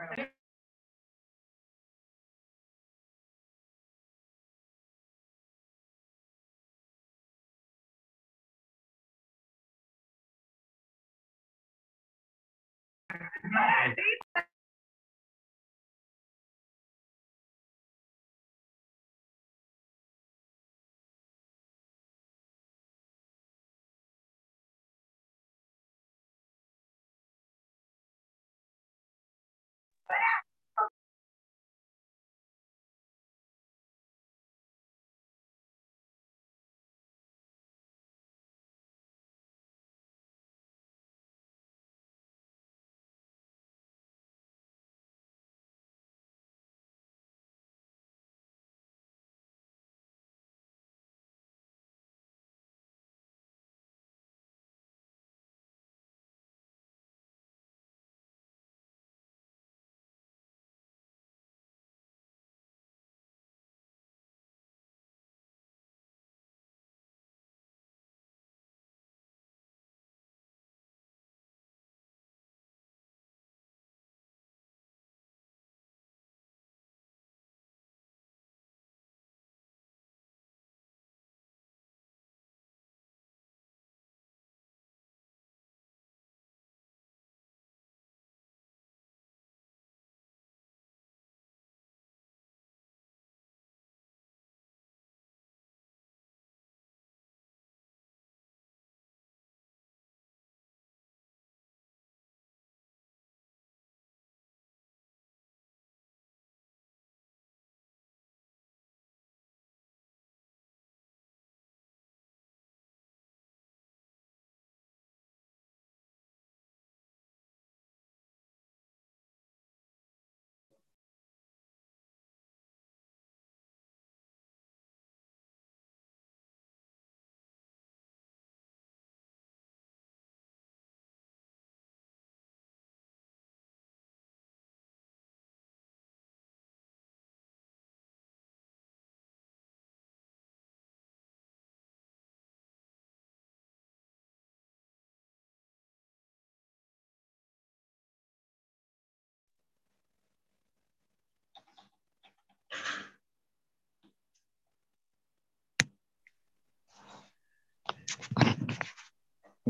[0.00, 0.28] really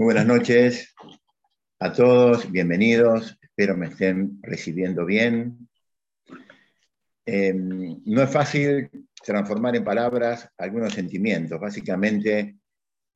[0.01, 0.95] Muy buenas noches
[1.79, 5.69] a todos, bienvenidos, espero me estén recibiendo bien.
[7.27, 8.89] Em, no es fácil
[9.23, 12.57] transformar en palabras algunos sentimientos, básicamente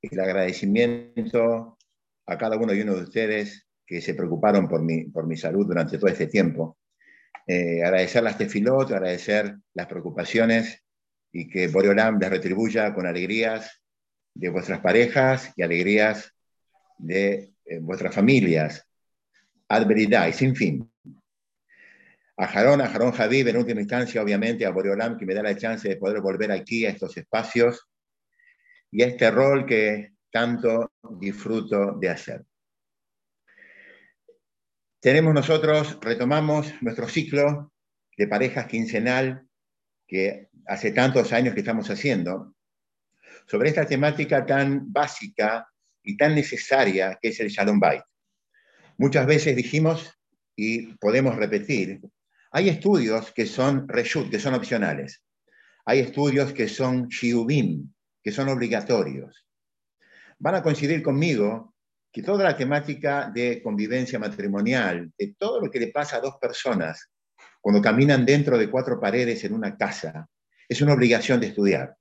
[0.02, 1.78] el agradecimiento
[2.26, 5.66] a cada uno y uno de ustedes que se preocuparon por mi, por mi salud
[5.66, 6.76] durante todo este tiempo.
[7.46, 10.84] Eh, agradecer este Tefilot, agradecer las preocupaciones
[11.32, 13.80] y que Boreolam les retribuya con alegrías
[14.34, 16.33] de vuestras parejas y alegrías
[16.98, 18.86] de eh, vuestras familias,
[19.68, 20.90] adveridad y sin fin.
[22.36, 25.56] A Jarón, a Jarón Javid, en última instancia, obviamente, a Boreolam, que me da la
[25.56, 27.88] chance de poder volver aquí a estos espacios
[28.90, 32.44] y a este rol que tanto disfruto de hacer.
[35.00, 37.72] Tenemos nosotros, retomamos nuestro ciclo
[38.16, 39.46] de parejas quincenal
[40.06, 42.54] que hace tantos años que estamos haciendo,
[43.46, 45.68] sobre esta temática tan básica
[46.04, 48.02] y tan necesaria que es el Shalom Bait.
[48.98, 50.12] Muchas veces dijimos,
[50.54, 52.00] y podemos repetir,
[52.52, 55.24] hay estudios que son reshut, que son opcionales.
[55.86, 57.92] Hay estudios que son shiubim,
[58.22, 59.44] que son obligatorios.
[60.38, 61.74] Van a coincidir conmigo
[62.12, 66.36] que toda la temática de convivencia matrimonial, de todo lo que le pasa a dos
[66.40, 67.10] personas
[67.60, 70.28] cuando caminan dentro de cuatro paredes en una casa,
[70.68, 71.96] es una obligación de estudiar.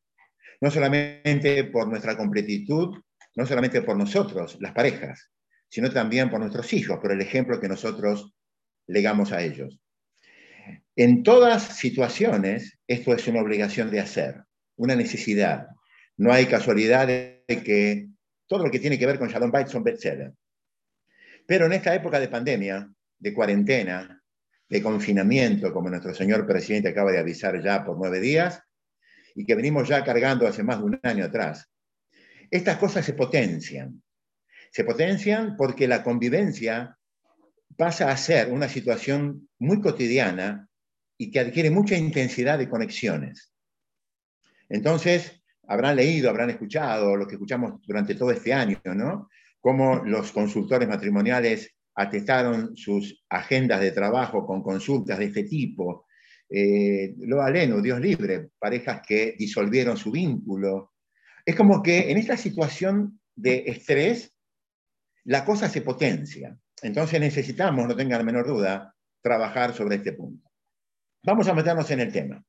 [0.59, 3.01] No solamente por nuestra completitud
[3.35, 5.29] no solamente por nosotros, las parejas,
[5.69, 8.33] sino también por nuestros hijos, por el ejemplo que nosotros
[8.87, 9.79] legamos a ellos.
[10.95, 14.43] En todas situaciones, esto es una obligación de hacer,
[14.75, 15.67] una necesidad.
[16.17, 18.09] No hay casualidad de que
[18.47, 20.33] todo lo que tiene que ver con Shalom Bait son bestseller.
[21.47, 22.87] Pero en esta época de pandemia,
[23.17, 24.21] de cuarentena,
[24.69, 28.61] de confinamiento, como nuestro señor presidente acaba de avisar ya por nueve días,
[29.35, 31.72] y que venimos ya cargando hace más de un año atrás,
[32.53, 34.03] estas cosas se potencian.
[34.71, 36.95] Se potencian porque la convivencia
[37.75, 40.69] pasa a ser una situación muy cotidiana
[41.17, 43.51] y que adquiere mucha intensidad de conexiones.
[44.69, 49.29] Entonces, habrán leído, habrán escuchado, lo que escuchamos durante todo este año, ¿no?
[49.59, 56.05] Cómo los consultores matrimoniales atestaron sus agendas de trabajo con consultas de este tipo.
[56.47, 60.92] Eh, lo aleno, Dios libre, parejas que disolvieron su vínculo.
[61.45, 64.33] Es como que en esta situación de estrés,
[65.25, 66.57] la cosa se potencia.
[66.81, 70.49] Entonces necesitamos, no tengan la menor duda, trabajar sobre este punto.
[71.23, 72.43] Vamos a meternos en el tema.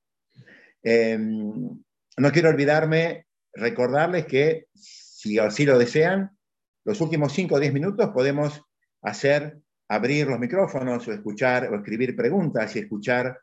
[0.83, 1.83] Em,
[2.17, 6.37] no quiero olvidarme, recordarles que, si así lo desean,
[6.85, 8.61] los últimos 5 o 10 minutos podemos
[9.03, 9.59] hacer,
[9.89, 13.39] abrir los micrófonos o escuchar o escribir preguntas y escuchar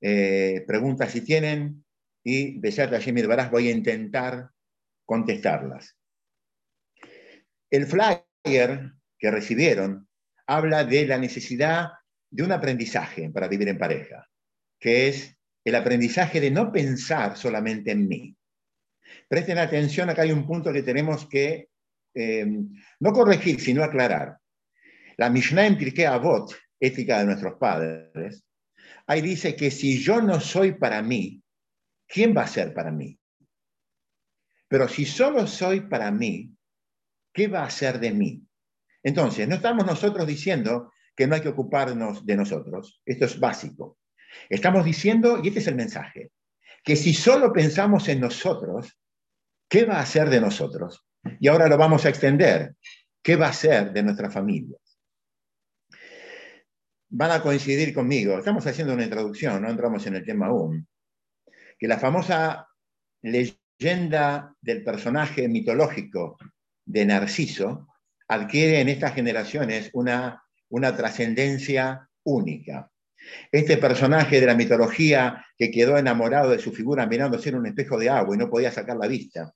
[0.00, 1.84] eh, preguntas si tienen.
[2.24, 4.50] Y Besat Jimmy Barás voy a intentar
[5.06, 5.96] contestarlas.
[7.70, 10.08] El flyer que recibieron
[10.46, 11.88] habla de la necesidad
[12.30, 14.28] de un aprendizaje para vivir en pareja,
[14.78, 18.36] que es el aprendizaje de no pensar solamente en mí.
[19.28, 21.68] Presten atención, acá hay un punto que tenemos que
[22.14, 22.46] eh,
[23.00, 24.38] no corregir, sino aclarar.
[25.16, 28.44] La Mishnah en Pirkei Avot, ética de nuestros padres,
[29.06, 31.42] ahí dice que si yo no soy para mí,
[32.06, 33.18] ¿quién va a ser para mí?
[34.68, 36.52] Pero si solo soy para mí,
[37.32, 38.42] ¿qué va a ser de mí?
[39.02, 43.00] Entonces, no estamos nosotros diciendo que no hay que ocuparnos de nosotros.
[43.04, 43.98] Esto es básico.
[44.48, 46.32] Estamos diciendo, y este es el mensaje,
[46.82, 48.98] que si solo pensamos en nosotros,
[49.68, 51.06] ¿qué va a ser de nosotros?
[51.40, 52.74] Y ahora lo vamos a extender.
[53.22, 54.80] ¿Qué va a ser de nuestras familias?
[57.08, 58.38] Van a coincidir conmigo.
[58.38, 60.86] Estamos haciendo una introducción, no entramos en el tema aún.
[61.78, 62.68] Que la famosa
[63.22, 66.38] leyenda del personaje mitológico
[66.84, 67.88] de Narciso
[68.28, 72.90] adquiere en estas generaciones una, una trascendencia única.
[73.52, 77.98] Este personaje de la mitología que quedó enamorado de su figura mirándose en un espejo
[77.98, 79.52] de agua y no podía sacar la vista,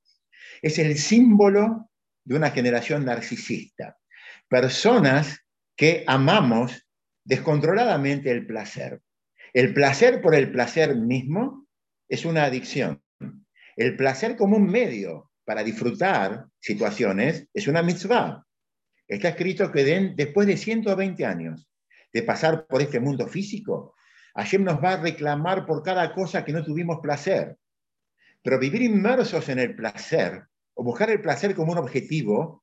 [0.60, 1.90] es el símbolo
[2.24, 3.96] de una generación narcisista.
[4.48, 5.40] Personas
[5.76, 6.86] que amamos
[7.24, 9.00] descontroladamente el placer.
[9.52, 11.66] El placer por el placer mismo
[12.08, 13.02] es una adicción.
[13.80, 18.46] El placer como un medio para disfrutar situaciones es una mitzvah.
[19.08, 21.66] Está escrito que después de 120 años
[22.12, 23.94] de pasar por este mundo físico,
[24.34, 27.56] Hashem nos va a reclamar por cada cosa que no tuvimos placer.
[28.42, 30.42] Pero vivir inmersos en el placer
[30.74, 32.62] o buscar el placer como un objetivo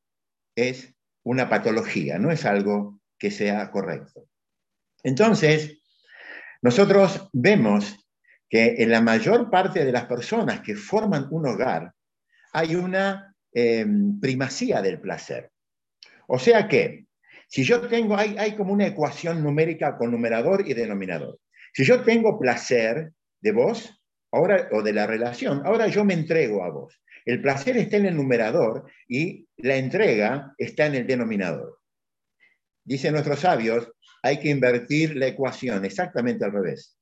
[0.55, 4.29] es una patología, no es algo que sea correcto.
[5.01, 5.81] Entonces,
[6.61, 8.06] nosotros vemos
[8.49, 11.93] que en la mayor parte de las personas que forman un hogar
[12.53, 15.51] hay una em, primacía del placer.
[16.27, 17.07] O sea que
[17.47, 21.39] si yo tengo, hay, hay como una ecuación numérica con numerador y denominador.
[21.73, 26.63] Si yo tengo placer de vos ahora, o de la relación, ahora yo me entrego
[26.63, 27.01] a vos.
[27.25, 31.79] El placer está en el numerador y la entrega está en el denominador.
[32.83, 33.91] Dicen nuestros sabios,
[34.23, 36.96] hay que invertir la ecuación exactamente al revés.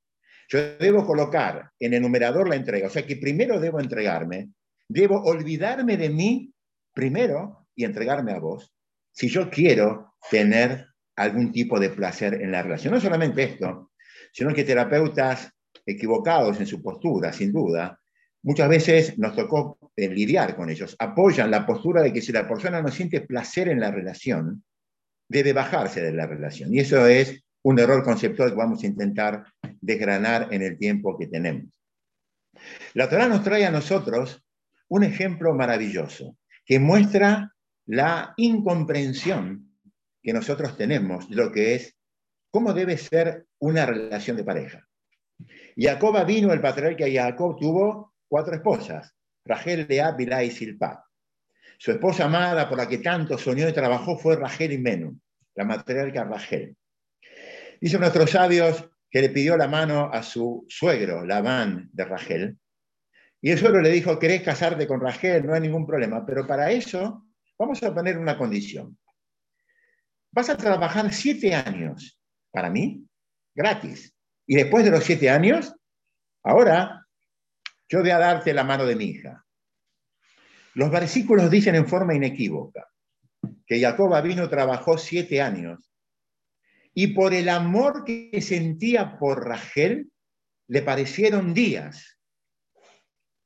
[0.48, 4.50] Yo debo colocar en el numerador la entrega, o sea que primero debo entregarme,
[4.88, 6.54] debo olvidarme de mí
[6.94, 8.74] primero y entregarme a vos,
[9.12, 12.94] si yo quiero tener algún tipo de placer en la relación.
[12.94, 13.92] No solamente esto,
[14.32, 15.52] sino que terapeutas
[15.86, 18.00] equivocados en su postura, sin duda,
[18.44, 20.96] muchas veces nos tocó eh, lidiar con ellos.
[21.00, 24.64] Apoyan la postura de que si la persona no siente placer en la relación,
[25.30, 26.74] debe bajarse de la relación.
[26.74, 29.44] Y eso es un error conceptual que vamos a intentar
[29.86, 31.72] desgranar en el tiempo que tenemos.
[32.94, 34.44] La Torah nos trae a nosotros
[34.88, 37.54] un ejemplo maravilloso que muestra
[37.86, 39.72] la incomprensión
[40.22, 41.96] que nosotros tenemos de lo que es,
[42.50, 44.88] cómo debe ser una relación de pareja.
[45.78, 49.14] Jacob vino, el patriarca Jacob tuvo cuatro esposas,
[49.46, 51.06] Rachel, Lea, Bilá y Silpa.
[51.78, 55.20] Su esposa amada por la que tanto soñó y trabajó fue Rachel y Menú,
[55.54, 56.76] la matriarca Rachel.
[57.80, 62.60] Dice nuestros sabios que le pidió la mano a su suegro, Labán de Rachel,
[63.40, 65.48] y el suegro le dijo, ¿querés casarte con Rachel?
[65.48, 67.26] No hay ningún problema, pero para eso
[67.58, 68.98] vamos a poner una condición.
[70.34, 72.20] Vas a trabajar siete años
[72.52, 73.08] para mí,
[73.56, 74.14] gratis.
[74.46, 75.74] Y después de los siete años,
[76.44, 77.08] ahora
[77.88, 79.46] yo voy a darte la mano de mi hija.
[80.74, 82.86] Los versículos dicen en forma inequívoca
[83.66, 85.95] que Jacob vino, trabajó siete años
[86.98, 90.10] y por el amor que sentía por Rachel,
[90.68, 92.18] le parecieron días.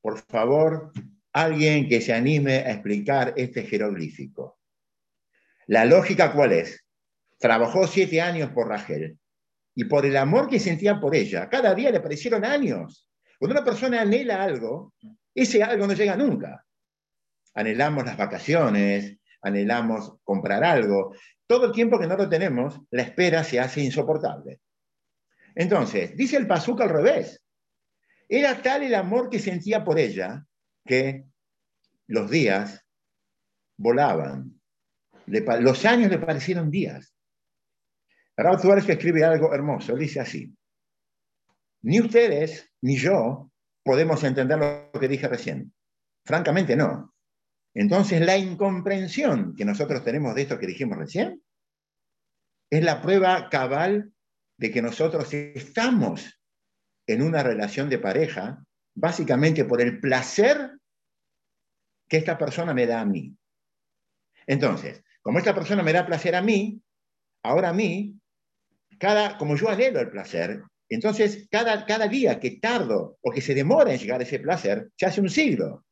[0.01, 0.93] Por favor,
[1.33, 4.59] alguien que se anime a explicar este jeroglífico.
[5.65, 6.85] La lógica cuál es?
[7.39, 9.17] Trabajó siete años por Rachel
[9.73, 13.09] y por el amor que sentía por ella, cada día le parecieron años.
[13.39, 14.93] Cuando una persona anhela algo,
[15.33, 16.65] ese algo no llega nunca.
[17.55, 21.15] Anhelamos las vacaciones, anhelamos comprar algo,
[21.49, 24.61] todo el tiempo que no lo tenemos, la espera se hace insoportable.
[25.55, 27.43] Entonces, dice el Pazuca al revés.
[28.27, 30.45] Era tal el amor que sentía por ella
[30.85, 31.25] que
[32.05, 32.85] los días
[33.77, 34.61] volaban.
[35.25, 37.15] los años le parecieron días.
[38.37, 39.95] Raúl Suárez escribe algo hermoso.
[39.95, 40.55] Dice así.
[41.81, 43.51] Ni ustedes ni yo
[43.83, 45.73] podemos entender lo que dije recién.
[46.23, 47.11] Francamente no.
[47.73, 51.41] Entonces la incomprensión que nosotros tenemos de esto que dijimos recién
[52.69, 54.13] es la prueba cabal
[54.57, 56.39] de que nosotros estamos
[57.07, 58.63] en una relación de pareja
[58.95, 60.77] básicamente por el placer
[62.07, 63.35] que esta persona me da a mí.
[64.45, 66.81] Entonces, como esta persona me da placer a mí,
[67.43, 68.19] ahora a mí,
[68.97, 73.53] cada, como yo anhelo el placer, entonces cada, cada día que tardo o que se
[73.53, 75.85] demora en llegar a ese placer, se hace un siglo.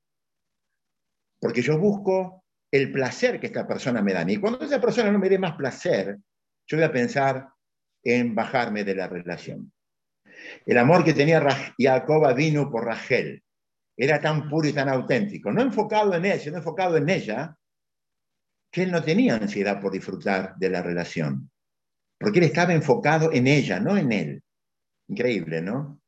[1.40, 4.38] Porque yo busco el placer que esta persona me da a mí.
[4.38, 6.18] Cuando esa persona no me dé más placer,
[6.66, 7.48] yo voy a pensar
[8.04, 9.72] en bajarme de la relación.
[10.66, 11.46] El amor que tenía
[11.78, 13.44] Jacob vino por Rachel
[13.96, 17.58] era tan puro y tan auténtico, no enfocado en él, sino enfocado en ella,
[18.72, 21.50] que él no tenía ansiedad por disfrutar de la relación,
[22.20, 24.44] porque él estaba enfocado en ella, no en él.
[25.10, 26.02] Increíble, ¿no?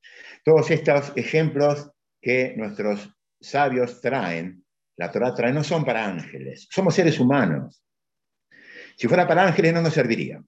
[0.44, 1.90] Todos estos ejemplos
[2.22, 3.10] que nuestros
[3.42, 4.64] sabios traen,
[5.00, 7.82] la Torah trae, no son para ángeles, somos seres humanos.
[8.98, 10.44] Si fuera para ángeles no nos serviría.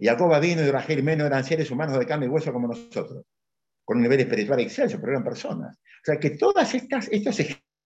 [0.00, 3.26] Jacob vino y Rachel Meno eran seres humanos de carne y hueso como nosotros,
[3.84, 5.76] con un nivel espiritual excelso, pero eran personas.
[5.76, 7.40] O sea que todos estos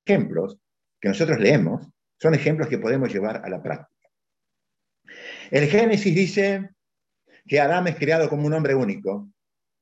[0.07, 0.57] ejemplos
[1.00, 1.85] que nosotros leemos
[2.22, 4.09] son ejemplos que podemos llevar a la práctica.
[5.50, 6.70] El Génesis dice
[7.44, 9.29] que Adán es creado como un hombre único,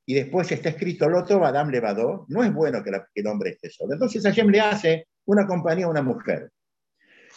[0.07, 3.93] y después está escrito Loto, Adam Levadó, no es bueno que, el hombre esté solo.
[3.93, 6.51] Entonces Hashem le hace una compañía a una mujer.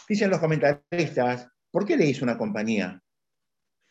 [0.07, 3.01] Dicen los comentaristas, ¿por qué le hizo una compañía?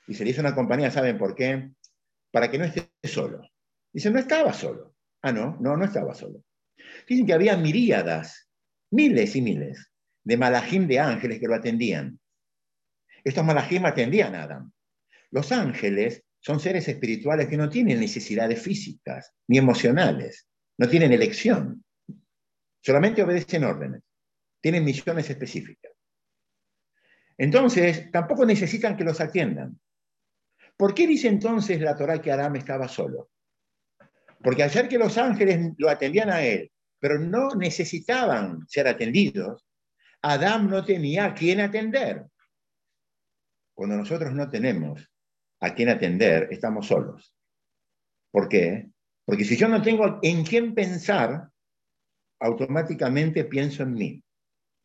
[0.06, 1.70] Y se le hizo una compañía, ¿saben por qué?
[2.30, 3.42] Para que no esté solo.
[3.92, 4.94] Dicen, no estaba solo.
[5.22, 6.42] Ah, no, no, no estaba solo.
[7.08, 8.48] Dicen que había miríadas,
[8.90, 9.90] miles y miles,
[10.24, 12.18] de malajim de ángeles que lo atendían.
[13.24, 14.72] Estos malajim atendían a Adam.
[15.30, 20.46] Los ángeles son seres espirituales que no tienen necesidades físicas ni emocionales,
[20.78, 21.84] no tienen elección,
[22.86, 24.00] solamente obedecen órdenes,
[24.60, 25.90] tienen misiones específicas.
[27.36, 29.80] Entonces, tampoco necesitan que los atiendan.
[30.76, 33.30] ¿Por qué dice entonces la Torah que Adán estaba solo?
[34.40, 36.70] Porque ayer que los ángeles lo atendían a él,
[37.00, 39.66] pero no necesitaban ser atendidos,
[40.22, 42.24] Adán no tenía a quién atender.
[43.74, 45.10] Cuando nosotros no tenemos
[45.60, 47.34] a quién atender, estamos solos.
[48.30, 48.90] ¿Por qué?
[49.24, 51.50] Porque si yo no tengo en quién pensar,
[52.40, 54.22] automáticamente pienso en mí.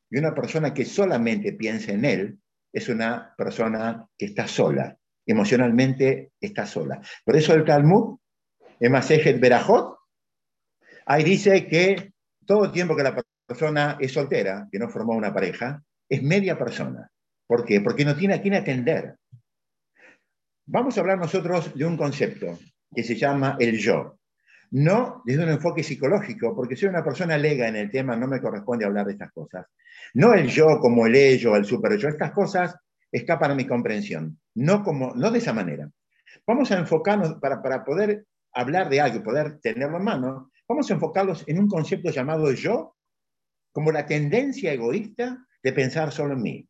[0.10, 2.40] Y una persona que solamente piensa en él
[2.74, 7.02] es una persona que está sola, emocionalmente está sola.
[7.26, 8.18] Por eso el Talmud,
[8.80, 9.98] en Masejet Berajot,
[11.06, 12.14] ahí dice que
[12.46, 17.10] todo tiempo que la persona es soltera, que no formó una pareja, es media persona.
[17.48, 17.82] ¿Por qué?
[17.82, 19.16] Porque no tiene a quién atender.
[20.66, 22.58] Vamos a hablar nosotros de un concepto
[22.94, 24.21] que se llama el yo.
[24.72, 28.42] No desde un enfoque psicológico, porque soy una persona lega en el tema, no me
[28.42, 29.66] corresponde hablar de estas cosas.
[30.14, 32.76] No el yo como el ello, el super yo, estas cosas
[33.12, 35.90] escapan a mi comprensión, no, como, no de esa manera.
[36.48, 40.94] Vamos a enfocarnos, para, para poder hablar de algo, poder tenerlo en mano, vamos a
[40.94, 42.96] enfocarlos en un concepto llamado yo,
[43.74, 46.70] como la tendencia egoísta de pensar solo en mí.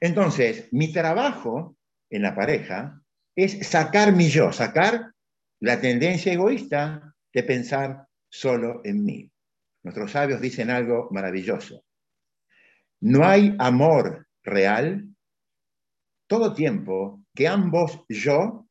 [0.00, 1.76] Entonces, mi trabajo
[2.10, 3.00] en la pareja
[3.34, 5.12] es sacar mi yo, sacar
[5.66, 9.32] la tendencia egoísta de pensar solo en mí.
[9.82, 11.84] Nuestros sabios dicen algo maravilloso.
[13.00, 15.08] No hay amor real
[16.28, 18.68] todo tiempo que ambos yo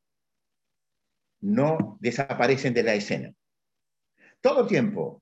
[1.41, 3.35] no desaparecen de la escena.
[4.39, 5.21] Todo tiempo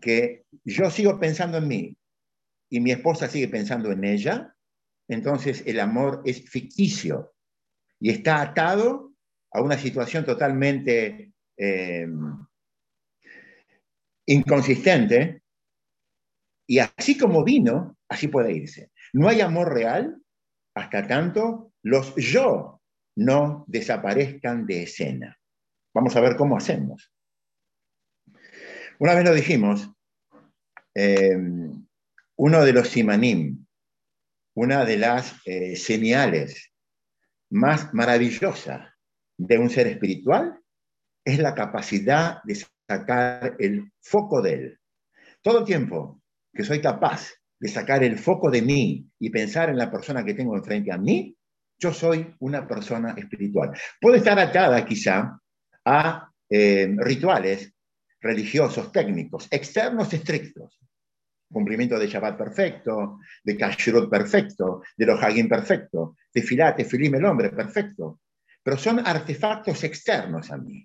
[0.00, 1.96] que yo sigo pensando en mí
[2.68, 4.56] y mi esposa sigue pensando en ella,
[5.06, 7.34] entonces el amor es ficticio,
[8.00, 9.13] y está atado
[9.54, 12.08] a una situación totalmente eh,
[14.26, 15.42] inconsistente,
[16.66, 18.90] y así como vino, así puede irse.
[19.12, 20.20] No hay amor real
[20.74, 22.82] hasta tanto los yo
[23.16, 25.38] no desaparezcan de escena.
[25.94, 27.12] Vamos a ver cómo hacemos.
[28.98, 29.88] Una vez lo dijimos,
[30.96, 31.38] eh,
[32.36, 33.64] uno de los simanim,
[34.56, 36.72] una de las eh, señales
[37.50, 38.93] más maravillosa
[39.36, 40.60] de un ser espiritual
[41.24, 44.78] es la capacidad de sacar el foco de él.
[45.42, 49.78] Todo el tiempo que soy capaz de sacar el foco de mí y pensar en
[49.78, 51.36] la persona que tengo enfrente a mí,
[51.78, 53.72] yo soy una persona espiritual.
[54.00, 55.38] Puede estar atada quizá
[55.84, 57.74] a eh, rituales
[58.20, 60.78] religiosos, técnicos, externos estrictos.
[61.50, 67.24] Cumplimiento de Shabbat perfecto, de Kashrut perfecto, de los Hagim perfecto, de Filate, Filim el
[67.26, 68.20] hombre perfecto.
[68.64, 70.84] Pero son artefactos externos a mí.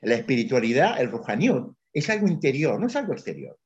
[0.00, 3.58] La espiritualidad, el Ruhaniut, es algo interior, no es algo exterior.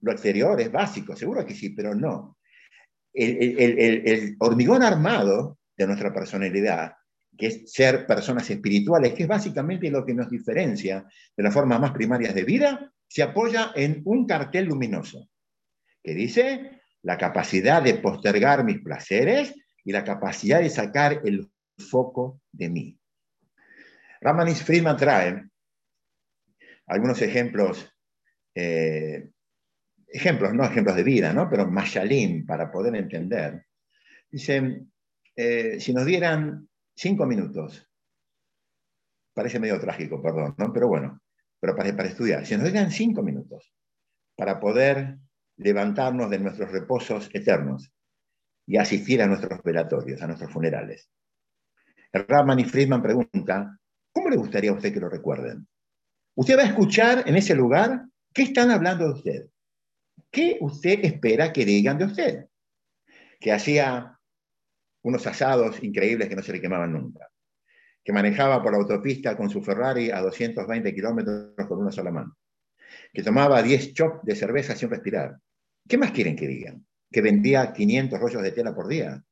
[0.00, 2.38] Lo exterior es básico, seguro que sí, pero no.
[3.12, 6.94] El, hormigón armado de nuestra personalidad,
[7.36, 11.04] que es ser personas espirituales, que es básicamente lo que nos diferencia
[11.36, 15.28] de las formas más primarias de vida, se apoya en un cartel luminoso
[16.02, 19.54] que dice la capacidad de postergar mis placeres
[19.84, 21.50] y la capacidad de sacar el
[21.80, 23.00] foco de mí.
[24.20, 25.50] Ramanis Friedman trae
[26.86, 27.90] algunos ejemplos,
[28.54, 29.30] eh,
[30.06, 31.48] ejemplos, no ejemplos de vida, ¿no?
[31.48, 33.66] pero mashalim para poder entender.
[34.30, 34.92] Dicen,
[35.36, 37.88] eh, si nos dieran cinco minutos,
[39.32, 40.72] parece medio trágico, perdón, ¿no?
[40.72, 41.20] pero bueno,
[41.58, 43.72] pero para, para estudiar, si nos dieran cinco minutos
[44.36, 45.18] para poder
[45.56, 47.92] levantarnos de nuestros reposos eternos
[48.66, 51.10] y asistir a nuestros velatorios, a nuestros funerales.
[52.12, 53.78] El Rahman y Friedman pregunta,
[54.12, 55.66] ¿cómo le gustaría a usted que lo recuerden?
[56.34, 59.46] Usted va a escuchar en ese lugar qué están hablando de usted.
[60.30, 62.46] ¿Qué usted espera que digan de usted?
[63.38, 64.18] Que hacía
[65.02, 67.28] unos asados increíbles que no se le quemaban nunca.
[68.02, 72.36] Que manejaba por la autopista con su Ferrari a 220 kilómetros con una sola mano.
[73.12, 75.36] Que tomaba 10 chops de cerveza sin respirar.
[75.88, 76.84] ¿Qué más quieren que digan?
[77.10, 79.22] Que vendía 500 rollos de tela por día.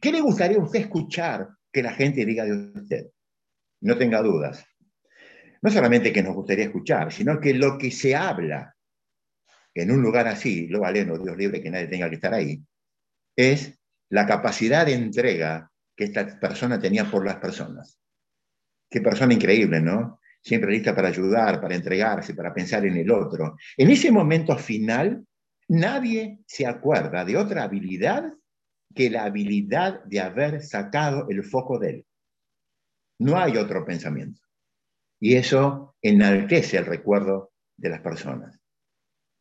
[0.00, 3.06] ¿Qué le gustaría a usted escuchar que la gente diga de usted?
[3.80, 4.66] No tenga dudas
[5.60, 8.74] no solamente que nos gustaría escuchar, sino que lo que se habla
[9.74, 12.60] en un lugar así, lo valeno, Dios libre que nadie tenga que estar ahí,
[13.36, 13.78] es
[14.10, 18.00] la capacidad de entrega que esta persona tenía por las personas.
[18.90, 20.20] Qué persona increíble, ¿no?
[20.42, 23.56] Siempre lista para ayudar, para entregarse, para pensar en el otro.
[23.76, 25.24] En ese momento final,
[25.68, 28.32] nadie se acuerda de otra habilidad
[28.94, 32.06] que la habilidad de haber sacado el foco de él.
[33.18, 34.40] No hay otro pensamiento.
[35.20, 38.58] Y eso enaltece el recuerdo de las personas.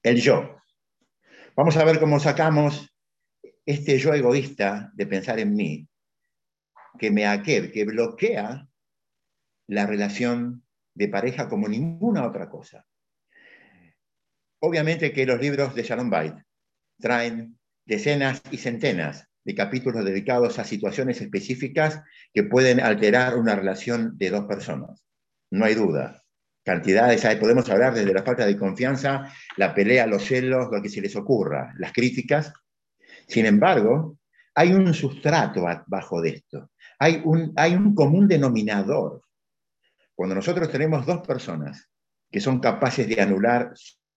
[0.03, 0.57] El yo.
[1.55, 2.93] Vamos a ver cómo sacamos
[3.65, 5.87] este yo egoísta de pensar en mí,
[6.97, 8.67] que me aquel, que bloquea
[9.67, 10.63] la relación
[10.95, 12.85] de pareja como ninguna otra cosa.
[14.59, 16.35] Obviamente que los libros de Sharon Bait
[16.99, 24.15] traen decenas y centenas de capítulos dedicados a situaciones específicas que pueden alterar una relación
[24.19, 25.07] de dos personas
[25.51, 26.23] no hay duda.
[26.63, 30.89] Cantidades hay, podemos hablar desde la falta de confianza, la pelea, los celos, lo que
[30.89, 32.51] se les ocurra, las críticas.
[33.27, 34.17] Sin embargo,
[34.53, 39.21] hay un sustrato bajo de esto, hay un, hay un común denominador.
[40.13, 41.89] Cuando nosotros tenemos dos personas
[42.29, 43.71] que son capaces de anular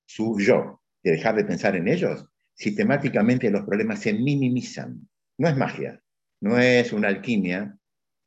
[0.04, 5.08] su yo, de dejar de pensar en ellos, sistemáticamente los problemas se minimizan.
[5.40, 5.98] No es magia,
[6.42, 7.74] no es una alquimia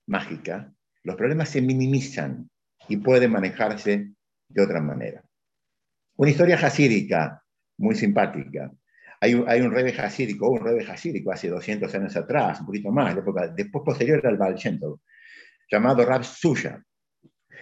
[0.08, 0.74] mágica,
[1.04, 2.50] los problemas se minimizan
[2.90, 4.14] y puede manejarse
[4.48, 5.24] de otra manera.
[6.16, 7.44] Una historia hasídica
[7.78, 8.72] muy simpática.
[9.22, 12.92] Hay un, hay un rebe hasídico, un rebe hasídico hace 200 años atrás, un poquito
[12.92, 13.16] más,
[13.56, 14.56] después posterior al Baal
[15.70, 16.84] llamado Rab Suya.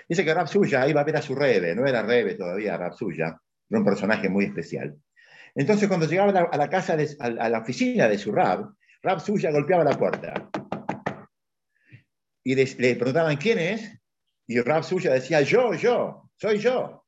[0.07, 2.93] Dice que Rab Suya iba a ver a su rebe, no era rebe todavía, Rab
[2.93, 3.37] Suya,
[3.69, 4.95] era un personaje muy especial.
[5.53, 9.83] Entonces, cuando llegaba a la, casa, a, la oficina de su Rab, Rab Suya golpeaba
[9.83, 10.49] la puerta.
[12.43, 13.99] Y le preguntaban, ¿quién es?
[14.47, 17.05] Y Rab Suya decía, yo, yo, soy yo.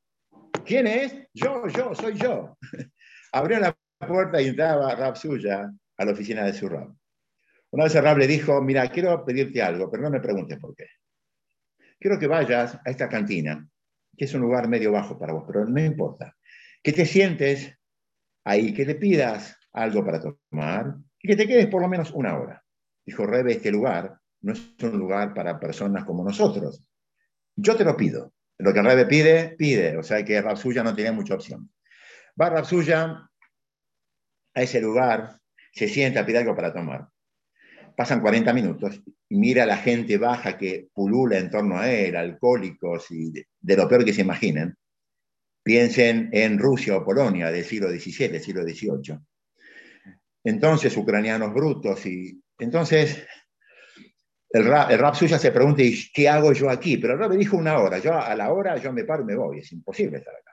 [0.65, 1.15] ¿Quién es?
[1.33, 2.57] Yo, yo, soy yo.
[3.31, 6.95] Abrió la puerta y entraba Rab Suya a la oficina de su Rab.
[7.71, 10.75] Una vez el Rab le dijo, mira, quiero pedirte algo, pero no me preguntes por
[10.75, 10.87] qué.
[11.99, 13.67] Quiero que vayas a esta cantina,
[14.17, 16.35] que es un lugar medio bajo para vos, pero no importa.
[16.81, 17.75] Que te sientes
[18.43, 22.37] ahí, que te pidas algo para tomar y que te quedes por lo menos una
[22.37, 22.63] hora.
[23.03, 26.87] Dijo Rebe, este lugar no es un lugar para personas como nosotros.
[27.55, 28.33] Yo te lo pido.
[28.59, 29.97] Lo que Rebe pide, pide.
[29.97, 31.71] O sea que Rapsuya no tiene mucha opción.
[32.39, 33.27] Va Rapsuya
[34.53, 35.39] a ese lugar,
[35.71, 37.07] se sienta, pide algo para tomar.
[37.95, 39.01] Pasan 40 minutos
[39.33, 43.87] mira a la gente baja que pulula en torno a él, alcohólicos y de, lo
[43.87, 44.75] peor que se imaginen.
[45.63, 49.17] Piensen en Rusia o Polonia del siglo XVII, siglo XVIII.
[50.43, 53.25] Entonces, ucranianos brutos y entonces
[54.49, 56.97] el rap, suya se pregunta, ¿y qué hago yo aquí?
[56.97, 57.97] Pero el rap me dijo una hora.
[57.97, 59.59] Yo a la hora yo me paro y me voy.
[59.59, 60.51] Es imposible estar acá.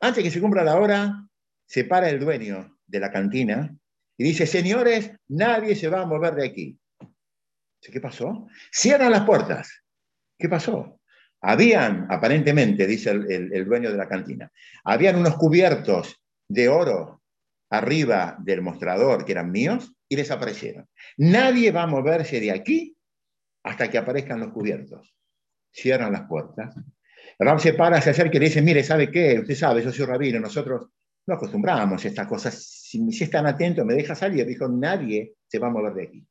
[0.00, 1.26] Antes que se cumpla la hora,
[1.64, 3.74] se para el dueño de la cantina
[4.16, 6.78] y dice, señores, nadie se va a mover de aquí.
[7.80, 8.46] ¿Qué pasó?
[8.70, 9.70] Cierran las puertas.
[10.38, 11.00] ¿Qué pasó?
[11.40, 14.50] Habían, aparentemente, dice el, dueño de la cantina,
[14.84, 17.22] habían unos cubiertos de oro
[17.78, 20.88] arriba del mostrador que eran míos y desaparecieron.
[21.16, 22.96] Nadie va a moverse de aquí
[23.62, 25.14] hasta que aparezcan los cubiertos.
[25.72, 26.74] Cierran las puertas.
[27.38, 29.38] Ram se para, se acerca y le dice, mire, ¿sabe qué?
[29.40, 30.88] Usted sabe, yo soy rabino, nosotros
[31.26, 32.54] no acostumbramos a estas cosas.
[32.54, 34.46] Si, si están atentos, me deja salir.
[34.46, 36.26] Dijo, nadie se va a mover de aquí.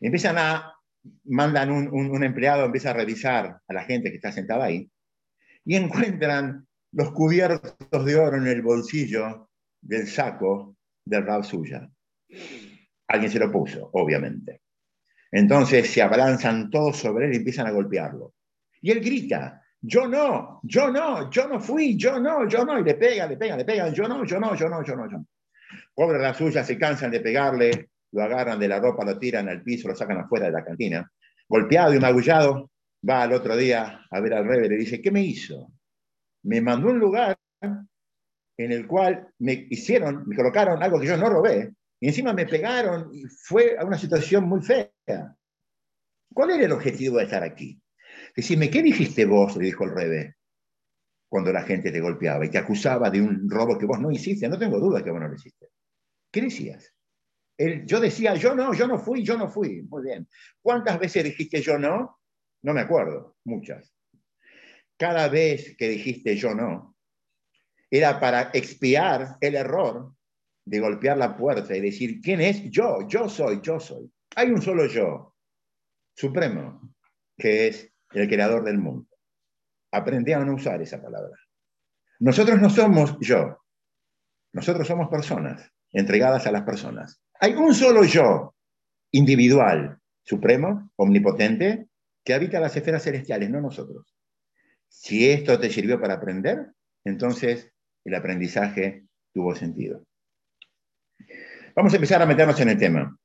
[0.00, 0.78] empiezan a
[1.24, 4.90] mandan un, empleado, empieza a revisar a la gente que está sentada ahí
[5.64, 9.47] y encuentran los cubiertos de oro en el bolsillo
[9.80, 11.88] del saco del Rab suya.
[13.08, 14.62] Alguien se lo puso, obviamente.
[15.30, 18.34] Entonces se abalanzan todos sobre él y empiezan a golpearlo.
[18.80, 22.84] Y él grita, yo no, yo no, yo no fui, yo no, yo no, y
[22.84, 25.18] le pegan, le pegan, le pegan, yo no, yo no, yo no, yo no, yo
[25.18, 25.26] no.
[25.94, 29.62] Pobre Rab suya, se cansan de pegarle, lo agarran de la ropa, lo tiran al
[29.62, 31.10] piso, lo sacan afuera de la cantina.
[31.48, 32.70] Golpeado y magullado,
[33.08, 35.72] va al otro día a ver al rebe y le dice, ¿qué me hizo?
[36.44, 37.36] Me mandó un lugar
[38.58, 42.46] en el cual me hicieron, me colocaron algo que yo no robé, y encima me
[42.46, 44.90] pegaron y fue a una situación muy fea.
[46.34, 47.80] ¿Cuál era el objetivo de estar aquí?
[48.36, 49.56] Decime, ¿qué dijiste vos?
[49.56, 50.36] le dijo el rebe,
[51.28, 54.48] cuando la gente te golpeaba y te acusaba de un robo que vos no hiciste.
[54.48, 55.68] No tengo duda que vos no lo hiciste.
[56.30, 56.94] ¿Qué decías?
[57.86, 59.82] yo decía, yo no, yo no fui, yo no fui.
[59.82, 60.28] Muy bien.
[60.62, 62.20] ¿Cuántas veces dijiste yo no?
[62.62, 63.92] No me acuerdo, muchas.
[64.96, 66.96] Cada vez que dijiste yo no,
[67.90, 70.12] era para expiar el error
[70.64, 72.70] de golpear la puerta y decir, ¿quién es?
[72.70, 74.10] Yo, yo soy, yo soy.
[74.36, 75.34] Hay un solo yo,
[76.14, 76.94] supremo,
[77.36, 79.08] que es el creador del mundo.
[79.92, 81.34] Aprendí a no usar esa palabra.
[82.20, 83.58] Nosotros no somos yo,
[84.52, 87.22] nosotros somos personas entregadas a las personas.
[87.40, 88.54] Hay un solo yo,
[89.12, 91.88] individual, supremo, omnipotente,
[92.24, 94.14] que habita las esferas celestiales, no nosotros.
[94.88, 96.72] Si esto te sirvió para aprender,
[97.04, 97.72] entonces
[98.08, 100.04] el aprendizaje tuvo sentido.
[101.74, 103.16] Vamos a empezar a meternos en el tema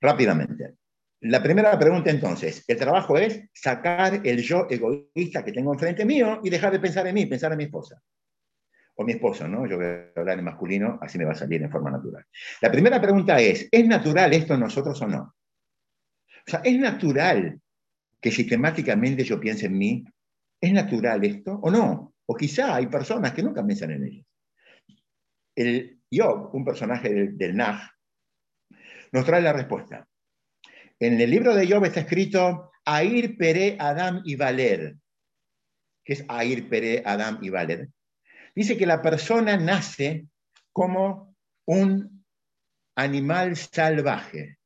[0.00, 0.74] rápidamente.
[1.20, 6.40] La primera pregunta entonces, el trabajo es sacar el yo egoísta que tengo enfrente mío
[6.42, 8.00] y dejar de pensar en mí, pensar en mi esposa
[8.94, 9.66] o mi esposo, ¿no?
[9.66, 12.24] Yo voy a hablar en masculino, así me va a salir en forma natural.
[12.60, 15.34] La primera pregunta es, ¿es natural esto en nosotros o no?
[16.46, 17.60] O sea, ¿es natural
[18.20, 20.04] que sistemáticamente yo piense en mí?
[20.60, 22.14] ¿Es natural esto o no?
[22.30, 24.26] O quizá hay personas que nunca piensan en ellos.
[25.56, 27.90] El Job, un personaje del, del Naj,
[29.12, 30.06] nos trae la respuesta.
[31.00, 34.96] En el libro de Job está escrito Air Pere Adam y Valer.
[36.04, 37.88] ¿Qué es Air Pere Adam y Valer?
[38.54, 40.26] Dice que la persona nace
[40.72, 41.34] como
[41.66, 42.24] un
[42.96, 44.58] animal salvaje,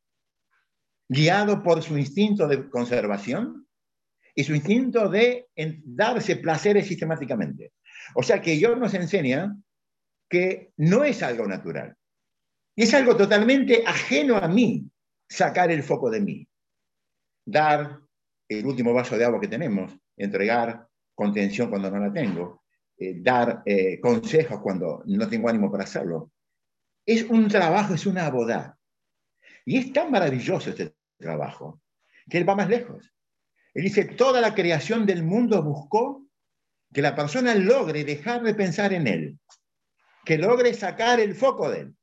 [1.08, 3.61] guiado por su instinto de conservación
[4.34, 5.48] y su instinto de
[5.84, 7.72] darse placeres sistemáticamente.
[8.14, 9.56] O sea que Dios nos enseña
[10.28, 11.96] que no es algo natural.
[12.74, 14.90] Y es algo totalmente ajeno a mí,
[15.28, 16.48] sacar el foco de mí.
[17.44, 18.00] Dar
[18.48, 22.62] el último vaso de agua que tenemos, entregar contención cuando no la tengo,
[22.96, 26.32] eh, dar eh, consejos cuando no tengo ánimo para hacerlo.
[27.04, 28.78] Es un trabajo, es una boda.
[29.64, 31.82] Y es tan maravilloso este trabajo
[32.28, 33.12] que él va más lejos.
[33.74, 36.26] Él dice, toda la creación del mundo buscó
[36.92, 39.38] que la persona logre dejar de pensar en él,
[40.24, 41.96] que logre sacar el foco de él.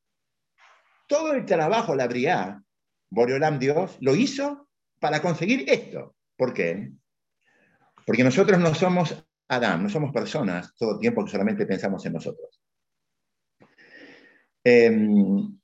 [1.08, 2.64] Todo el trabajo, la briá,
[3.10, 4.68] Boreolam Dios, lo hizo
[5.00, 6.16] para conseguir esto.
[6.36, 6.92] ¿Por qué?
[8.06, 12.14] Porque nosotros no somos Adán, no somos personas todo el tiempo que solamente pensamos en
[12.14, 12.62] nosotros.
[14.64, 15.60] Em,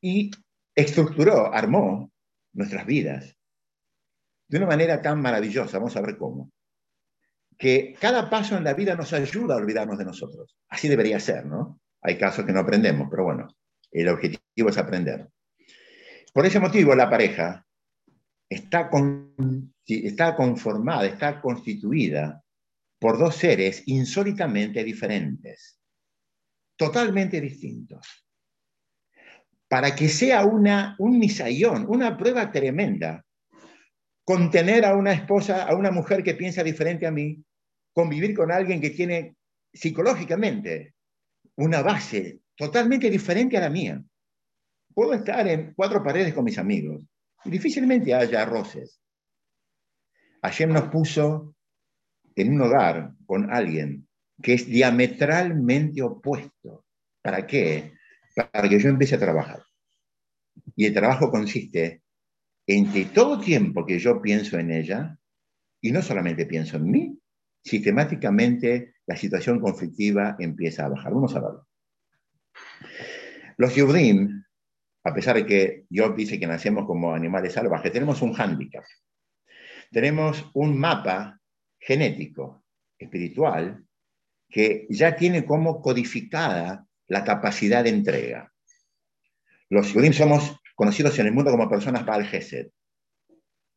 [0.00, 0.30] y
[0.74, 2.10] estructuró, armó
[2.54, 3.37] nuestras vidas
[4.48, 6.50] de una manera tan maravillosa, vamos a ver cómo,
[7.58, 10.56] que cada paso en la vida nos ayuda a olvidarnos de nosotros.
[10.68, 11.80] Así debería ser, ¿no?
[12.00, 13.48] Hay casos que no aprendemos, pero bueno,
[13.90, 15.28] el objetivo es aprender.
[16.32, 17.66] Por ese motivo, la pareja
[18.48, 18.90] está,
[19.86, 22.42] está conformada, está constituida
[23.00, 25.80] por dos seres insólitamente diferentes,
[26.76, 28.24] totalmente distintos.
[29.68, 33.24] Para que sea una, un misayón, una prueba tremenda,
[34.28, 37.42] contener a una esposa, a una mujer que piensa diferente a mí,
[37.94, 39.36] convivir con alguien que tiene
[39.72, 40.92] psicológicamente
[41.56, 44.04] una base totalmente diferente a la mía.
[44.92, 47.06] Puedo estar en cuatro paredes con mis amigos,
[47.46, 49.00] difícilmente haya roces.
[50.42, 51.54] Hashem nos puso
[52.36, 54.06] en un hogar con alguien
[54.42, 56.84] que es diametralmente opuesto.
[57.22, 57.94] ¿Para qué?
[58.36, 59.62] Para que yo empiece a trabajar.
[60.76, 62.02] Y el trabajo consiste
[62.68, 65.18] en que todo tiempo que yo pienso en ella,
[65.80, 67.18] y no solamente pienso en mí,
[67.64, 71.14] sistemáticamente la situación conflictiva empieza a bajar.
[71.14, 71.66] Vamos a verlo.
[73.56, 74.44] Los Yudim,
[75.02, 78.84] a pesar de que Job dice que nacemos como animales salvajes, tenemos un hándicap.
[79.90, 81.40] Tenemos un mapa
[81.80, 82.64] genético,
[82.98, 83.82] espiritual,
[84.50, 88.52] que ya tiene como codificada la capacidad de entrega.
[89.70, 92.68] Los Yudim somos conocidos en el mundo como personas para el Gesed.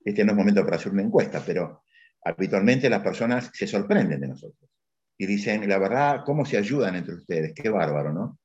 [0.06, 1.84] Este no es momento para hacer una encuesta, pero
[2.24, 4.70] habitualmente las personas se sorprenden de nosotros
[5.18, 7.54] y dicen, la verdad, ¿cómo se ayudan entre ustedes?
[7.56, 8.40] Qué bárbaro, ¿no?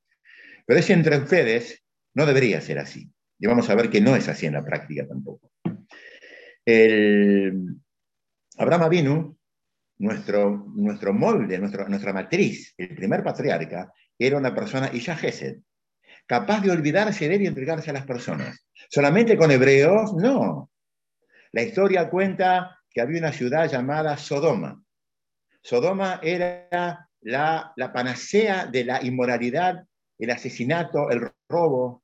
[0.65, 1.85] Pero ese entre ustedes
[2.15, 3.13] no debería ser así.
[3.39, 5.53] Y vamos a ver que no es así en la práctica tampoco.
[6.65, 7.77] El
[8.57, 9.39] Abraham Avinu,
[9.99, 15.59] nuestro, nuestro molde, nuestra matriz, el primer patriarca, era una persona, Isha Gesed,
[16.27, 18.67] capaz de olvidarse de él y entregarse a las personas.
[18.91, 20.71] Solamente con hebreos, no.
[21.53, 24.83] La historia cuenta que había una ciudad llamada Sodoma.
[25.63, 29.85] Sodoma era la, panacea de la inmoralidad,
[30.19, 32.03] el asesinato, el robo,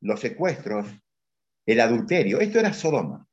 [0.00, 0.86] los secuestros,
[1.66, 2.40] el adulterio.
[2.40, 3.26] Esto era Sodoma.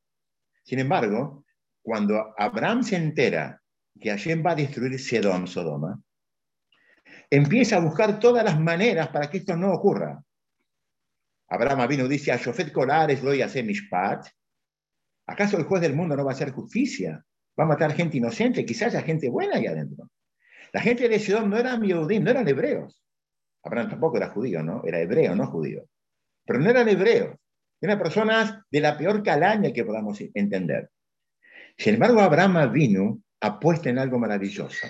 [0.63, 1.45] Sin embargo,
[1.81, 3.61] cuando Abraham se entera
[3.99, 6.01] que Hashem va a destruir Sedom, Sodoma,
[7.36, 10.21] empieza a buscar todas las maneras para que esto no ocurra.
[11.49, 14.27] Abraham vino dice a Shofet Colares voy a hacer mishpat.
[15.27, 17.23] ¿Acaso el juez del mundo no va a hacer justicia?
[17.59, 18.65] ¿Va a matar gente inocente?
[18.65, 20.09] Quizás haya gente buena ahí adentro.
[20.71, 23.01] La gente de Sedom no eran Yehudim, no eran hebreos.
[23.63, 24.83] Abraham tampoco era judío, ¿no?
[24.86, 25.86] Era hebreo, no judío.
[26.45, 27.36] Pero no eran hebreos.
[27.81, 30.89] Eran personas de la peor calaña que podamos entender.
[31.77, 34.88] Sin embargo, Abraham vino apuesta en algo maravilloso.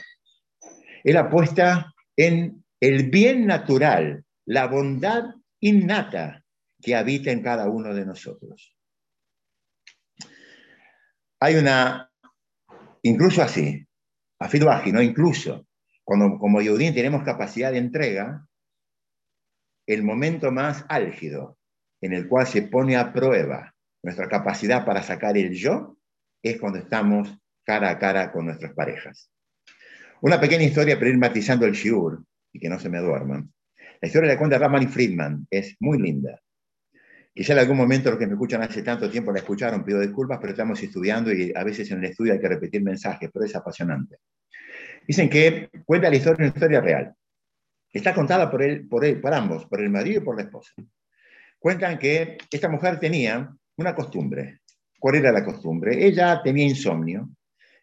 [1.04, 6.44] Él apuesta en el bien natural, la bondad innata
[6.82, 8.76] que habita en cada uno de nosotros.
[11.40, 12.12] Hay una,
[13.02, 13.86] incluso así,
[14.40, 15.02] afirmaje, ¿no?
[15.02, 15.68] Incluso,
[16.04, 18.48] cuando como Yudín tenemos capacidad de entrega,
[19.88, 21.58] el momento más álgido
[22.02, 25.98] en el cual se pone a prueba nuestra capacidad para sacar el yo
[26.44, 29.32] es cuando estamos cara a cara con nuestras parejas.
[30.22, 33.52] Una pequeña historia para ir matizando el shiur y que no se me duerman.
[34.02, 36.40] La historia la cuenta Ramani Friedman, es muy linda.
[37.34, 40.38] Quizá en algún momento los que me escuchan hace tanto tiempo la escucharon, pido disculpas,
[40.40, 43.56] pero estamos estudiando y a veces en el estudio hay que repetir mensajes, pero es
[43.56, 44.18] apasionante.
[45.06, 47.14] Dicen que cuenta la historia, una historia real.
[47.92, 50.72] Está contada por, él, por, él, por ambos, por el marido y por la esposa.
[51.60, 54.62] Cuentan que esta mujer tenía una costumbre.
[54.98, 56.06] ¿Cuál era la costumbre?
[56.06, 57.30] Ella tenía insomnio.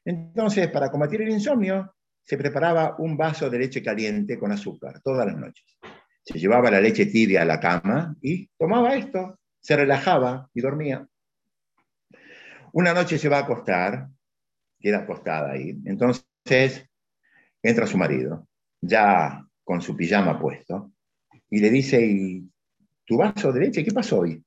[0.05, 1.95] Entonces, para combatir el insomnio,
[2.25, 5.79] se preparaba un vaso de leche caliente con azúcar todas las noches.
[6.25, 11.07] Se llevaba la leche tibia a la cama y tomaba esto, se relajaba y dormía.
[12.73, 14.09] Una noche se va a acostar,
[14.79, 15.77] queda acostada ahí.
[15.85, 16.89] Entonces
[17.62, 18.49] entra su marido,
[18.81, 20.93] ya con su pijama puesto,
[21.51, 22.51] y le dice, ¿y
[23.05, 24.43] tu vaso de leche qué pasó hoy?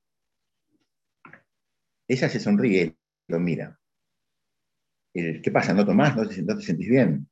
[2.07, 2.95] Ella se sonríe,
[3.27, 3.79] lo mira.
[5.13, 5.73] ¿Qué pasa?
[5.73, 6.15] ¿No tomás?
[6.15, 7.27] ¿No te, ¿No te sentís bien?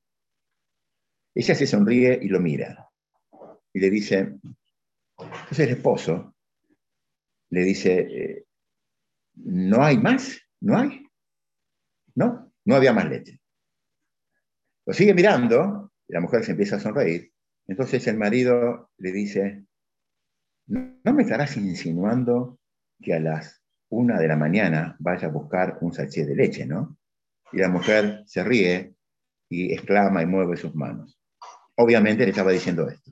[1.35, 2.89] Ella se sonríe y lo mira
[3.73, 4.19] y le dice,
[5.17, 6.35] entonces el esposo
[7.49, 8.45] le dice, eh,
[9.35, 10.39] ¿no hay más?
[10.61, 11.05] ¿No hay?
[12.15, 13.39] No, no había más leche.
[14.85, 17.33] Lo sigue mirando, y la mujer se empieza a sonreír,
[17.67, 19.65] entonces el marido le dice,
[20.67, 22.59] ¿no me estarás insinuando
[23.01, 26.97] que a las una de la mañana vaya a buscar un sachet de leche, no?
[27.51, 28.95] Y la mujer se ríe
[29.49, 31.22] y exclama y mueve sus manos.
[31.75, 33.11] Obviamente le estaba diciendo esto.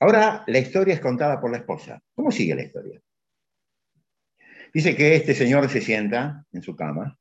[0.00, 2.02] Ahora la historia es contada por la esposa.
[2.14, 3.00] ¿Cómo sigue la historia?
[4.72, 7.18] Dice que este señor se sienta en su cama,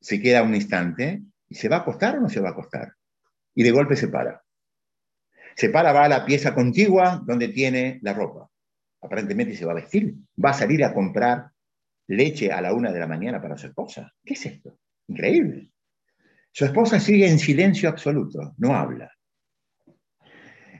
[0.00, 2.94] se queda un instante y se va a acostar o no se va a acostar.
[3.54, 4.42] Y de golpe se para.
[5.56, 8.48] Se para, va a la pieza contigua donde tiene la ropa.
[9.02, 10.14] Aparentemente se va a vestir.
[10.42, 11.50] Va a salir a comprar
[12.06, 14.12] leche a la una de la mañana para su esposa.
[14.24, 14.78] ¿Qué es esto?
[15.08, 15.71] Increíble.
[16.52, 19.10] Su esposa sigue en silencio absoluto, no habla.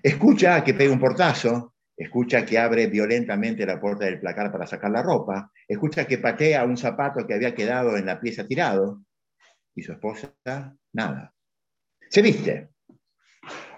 [0.02, 4.90] Escucha que pega un portazo, escucha que abre violentamente la puerta del placar para sacar
[4.90, 9.02] la ropa, escucha que patea un zapato que había quedado en la pieza tirado,
[9.74, 10.34] y su esposa,
[10.92, 11.32] nada.
[12.10, 12.68] Se viste.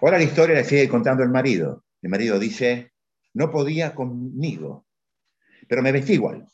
[0.01, 1.85] Ahora la historia la sigue contando el marido.
[2.03, 2.93] El marido dice,
[3.35, 4.87] no podía conmigo,
[5.69, 6.45] pero me vestí igual.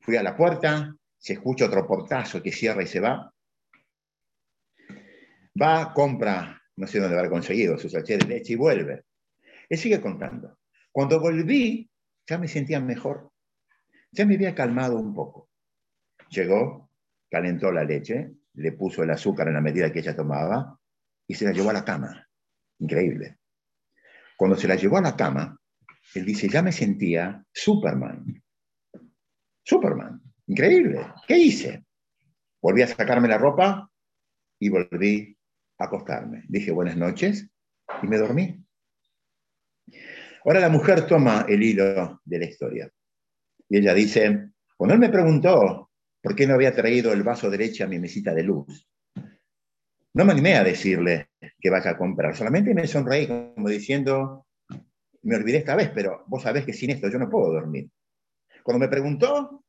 [0.00, 3.32] Fui a la puerta, se escucha otro portazo que cierra y se va,
[5.60, 9.04] Va, compra, no sé dónde habrá conseguido su sachet de leche y vuelve.
[9.68, 10.58] Él sigue contando.
[10.92, 11.90] Cuando volví,
[12.26, 13.30] ya me sentía mejor,
[14.10, 15.50] ya me había calmado un poco.
[16.30, 16.90] Llegó,
[17.30, 20.78] calentó la leche, le puso el azúcar en la medida que ella tomaba
[21.26, 22.28] y se la llevó a la cama.
[22.78, 23.38] Increíble.
[24.36, 25.58] Cuando se la llevó a la cama,
[26.14, 28.42] él dice, ya me sentía Superman.
[29.62, 30.20] Superman.
[30.46, 31.06] Increíble.
[31.26, 31.84] ¿Qué hice?
[32.60, 33.90] Volví a sacarme la ropa
[34.58, 35.35] y volví
[35.78, 36.44] acostarme.
[36.48, 37.48] Dije buenas noches
[38.02, 38.64] y me dormí.
[40.44, 42.90] Ahora la mujer toma el hilo de la historia
[43.68, 45.90] y ella dice, cuando él me preguntó
[46.22, 48.88] por qué no había traído el vaso derecho a mi mesita de luz,
[50.14, 54.46] no me animé a decirle que vaya a comprar, solamente me sonreí como diciendo,
[55.22, 57.90] me olvidé esta vez, pero vos sabés que sin esto yo no puedo dormir.
[58.62, 59.64] Cuando me preguntó,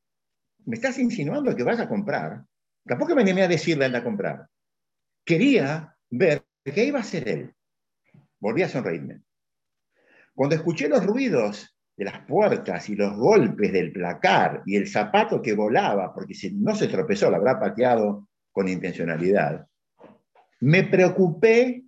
[0.66, 2.44] ¿me estás insinuando que vas a comprar?
[2.86, 4.48] Tampoco me animé a decirle anda a comprar.
[5.26, 7.54] Quería ver qué iba a hacer él.
[8.40, 9.22] Volví a sonreírme.
[10.34, 15.42] Cuando escuché los ruidos de las puertas y los golpes del placar y el zapato
[15.42, 19.66] que volaba, porque si no se tropezó, lo habrá pateado con intencionalidad,
[20.60, 21.84] me preocupé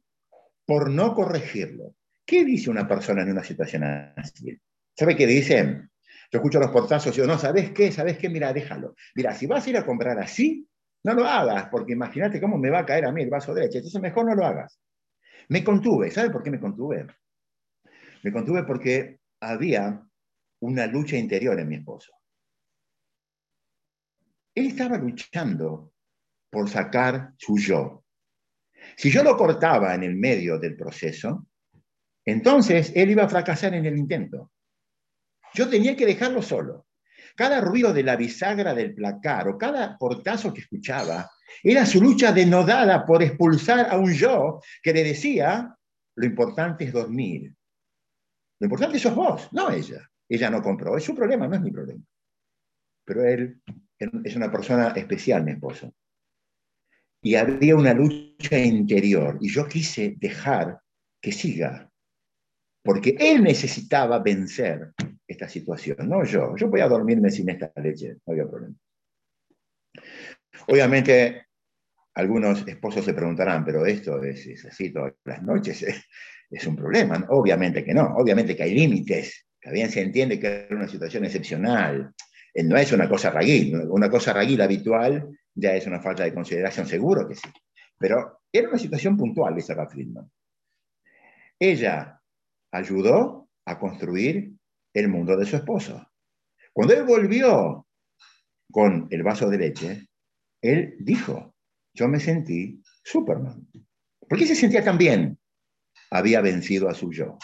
[0.65, 1.95] por no corregirlo.
[2.26, 4.59] ¿Qué dice una persona en una situación así?
[4.95, 5.89] ¿Sabe qué dicen?
[6.32, 7.91] Yo escucho los portazos y digo, no, ¿sabes qué?
[7.91, 8.30] ¿Sabes qué?
[8.30, 8.93] Mira, déjalo.
[9.15, 10.68] Mira, si vas a ir a comprar así,
[11.04, 13.78] no lo hagas, porque imagínate cómo me va a caer a mí el vaso derecho.
[13.78, 14.80] Entonces mejor no lo hagas.
[15.47, 16.12] Me contuve.
[16.12, 17.08] ¿Sabe por qué me contuve?
[18.24, 20.06] Me contuve porque había
[20.62, 22.12] una lucha interior en mi esposo.
[24.54, 25.93] Él estaba luchando
[26.50, 28.04] por sacar su yo.
[28.97, 31.47] Si yo lo cortaba en el medio del proceso,
[32.26, 34.52] entonces él iba a fracasar en el intento.
[35.54, 36.89] Yo tenía que dejarlo solo.
[37.40, 41.32] Cada ruido de la bisagra del placar o cada portazo que escuchaba
[41.64, 45.74] era su lucha denodada por expulsar a un yo que le decía,
[46.16, 47.56] lo importante es dormir.
[48.60, 50.06] Lo importante sos vos, no ella.
[50.28, 50.98] Ella no compró.
[50.98, 52.04] Es su problema, no es mi problema.
[53.06, 53.62] Pero él
[53.98, 55.94] es una persona especial, mi esposo.
[57.24, 59.38] Y había una lucha interior.
[59.40, 60.82] Y yo quise dejar
[61.22, 61.90] que siga.
[62.84, 64.94] Porque él necesitaba vencer
[65.30, 66.55] esta situación, no yo.
[66.55, 68.75] Yo voy a dormirme sin esta leche, no había problema.
[70.67, 71.45] Obviamente,
[72.15, 75.86] algunos esposos se preguntarán, pero esto es, así todas las noches,
[76.49, 77.23] es, un problema.
[77.30, 82.11] Obviamente que no, obviamente que hay límites, bien se entiende que es una situación excepcional,
[82.51, 86.34] eh, no es una cosa raguil, una cosa raguil habitual ya es una falta de
[86.34, 87.49] consideración, seguro que sí.
[87.97, 90.30] Pero era una situación puntual, dice Friedman.
[91.59, 92.19] Ella
[92.71, 94.53] ayudó a construir
[94.94, 96.12] el mundo de su esposo.
[96.74, 97.88] Cuando él volvió
[98.72, 100.08] con el vaso de leche,
[100.62, 101.56] él dijo,
[101.94, 103.68] yo me sentí Superman.
[104.28, 105.40] ¿Por qué se sentía tan bien?
[106.12, 107.38] Había vencido a su yo.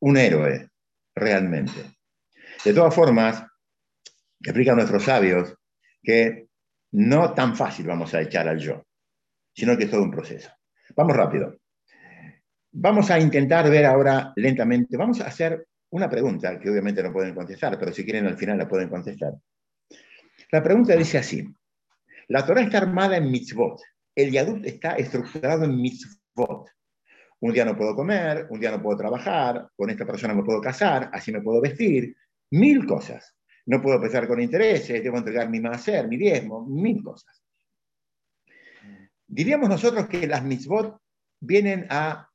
[0.00, 0.70] Un héroe,
[1.14, 1.96] realmente.
[2.64, 3.44] De todas formas,
[4.40, 5.54] explican nuestros sabios
[6.02, 6.48] que
[6.92, 8.84] no tan fácil vamos a echar al yo,
[9.54, 10.50] sino que es todo un proceso.
[10.96, 11.61] Vamos rápido.
[12.74, 17.34] Vamos a intentar ver ahora lentamente, vamos a hacer una pregunta que obviamente no pueden
[17.34, 19.34] contestar, pero si quieren al final la pueden contestar.
[20.50, 21.46] La pregunta dice así,
[22.28, 23.78] la Torah está armada en mitzvot,
[24.14, 26.70] el yadut está estructurado en mitzvot.
[27.40, 30.62] Un día no puedo comer, un día no puedo trabajar, con esta persona me puedo
[30.62, 32.16] casar, así me puedo vestir,
[32.52, 33.34] mil cosas.
[33.66, 37.42] No puedo empezar con intereses, debo entregar mi macer, mi diezmo, mil cosas.
[39.26, 40.98] Diríamos nosotros que las mitzvot
[41.40, 42.31] vienen a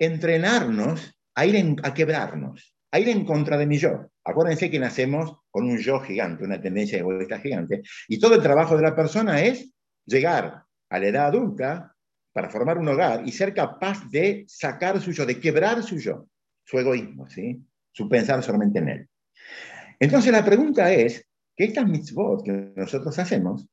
[0.00, 4.10] entrenarnos a ir a quebrarnos, a ir en contra de mi yo.
[4.24, 8.76] Acuérdense que nacemos con un yo gigante, una tendencia egoísta gigante, y todo el trabajo
[8.76, 9.72] de la persona es
[10.06, 11.94] llegar a la edad adulta
[12.32, 16.28] para formar un hogar y ser capaz de sacar su yo, de quebrar su yo,
[16.64, 17.62] su egoísmo, ¿sí?
[17.92, 19.08] su pensar solamente en él.
[19.98, 21.26] Entonces la pregunta es
[21.56, 23.68] que estas mitzvot que nosotros hacemos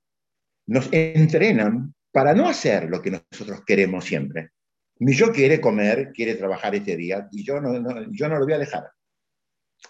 [0.68, 4.52] nos entrenan para no hacer lo que nosotros queremos siempre,
[5.00, 7.74] mi yo quiere comer, quiere trabajar este día y yo no,
[8.12, 8.92] yo no lo voy a dejar.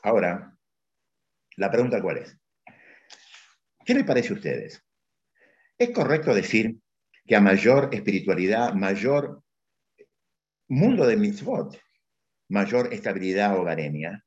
[0.04, 0.58] Ahora,
[1.56, 2.38] la pregunta cuál es.
[3.86, 4.84] ¿Qué les parece a ustedes?
[5.78, 6.78] ¿Es correcto decir
[7.26, 9.44] que a mayor espiritualidad, mayor
[10.68, 11.80] mundo de mitzvot,
[12.50, 14.26] mayor estabilidad hogareña,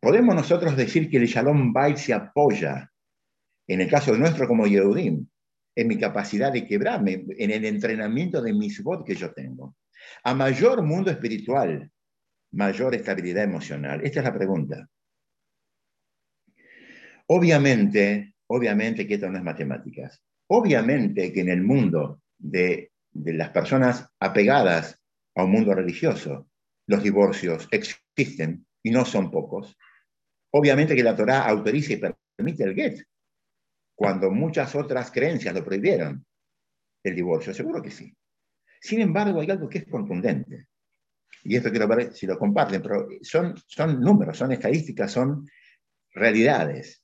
[0.00, 2.90] podemos nosotros decir que el Shalom Bait se apoya,
[3.66, 5.28] en el caso nuestro como Yehudim,
[5.78, 9.76] en mi capacidad de quebrarme, en el entrenamiento de mis votos que yo tengo.
[10.24, 11.88] A mayor mundo espiritual,
[12.50, 14.00] mayor estabilidad emocional.
[14.02, 14.88] Esta es la pregunta.
[17.28, 20.20] Obviamente, obviamente que esto no es matemáticas.
[20.48, 24.98] Obviamente que en el mundo de, de las personas apegadas
[25.36, 26.48] a un mundo religioso,
[26.88, 29.76] los divorcios existen y no son pocos.
[30.50, 32.02] Obviamente que la Torá autoriza y
[32.36, 33.04] permite el get,
[33.98, 36.24] cuando muchas otras creencias lo prohibieron,
[37.02, 38.16] el divorcio, seguro que sí.
[38.80, 40.68] Sin embargo, hay algo que es contundente.
[41.42, 45.48] Y esto quiero ver si lo comparten, pero son, son números, son estadísticas, son
[46.14, 47.02] realidades.